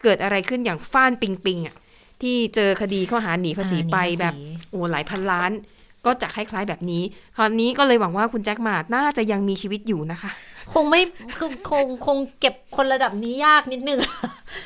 [0.04, 1.76] เกิดอะไรขึ้นอย่างฟ้านปิงปิงอะ
[2.22, 4.34] ที่เจอคดีข้อหาหนีภาษีอ่าหนีไปภาษีแบบ
[4.70, 5.52] โอ้หลายพันล้าน
[6.06, 7.04] ก็จะคล้ายๆแบบนี้
[7.38, 10.32] คราวนี้ก็เลยหวังว่าคุณแจ็คหมาน่าจะยังมีชีวิตอยู่นะคะ
[10.74, 11.02] คงไม่
[11.38, 14.00] คือคงคงเก็บคนระดับนี้ยากนิดนึง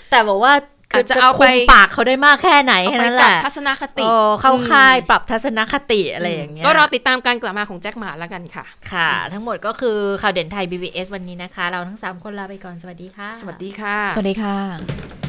[0.10, 0.54] แต่บอกว่า
[0.92, 15.29] คือาจจะเอาไปคุมปากเขาได้มากแค่ไหนเอาแค่ไปนั้นปแหรับละทัศนคติโอ้เข้าค่ายอืมปรับทัศนคติอะไรอย่างเงี้ยก็รอติดตามการกลับมาของแจ็คหมาแล้วกันค่ะ ค่ะ ทั้งหมดก็คือข่าวเด่นไทย BBS วันนี้นะคะ เราทั้ง 3 คนลาไปก่อนสวัสดีค่ะ สวัสดีค่ะ สวัสดีค่ะ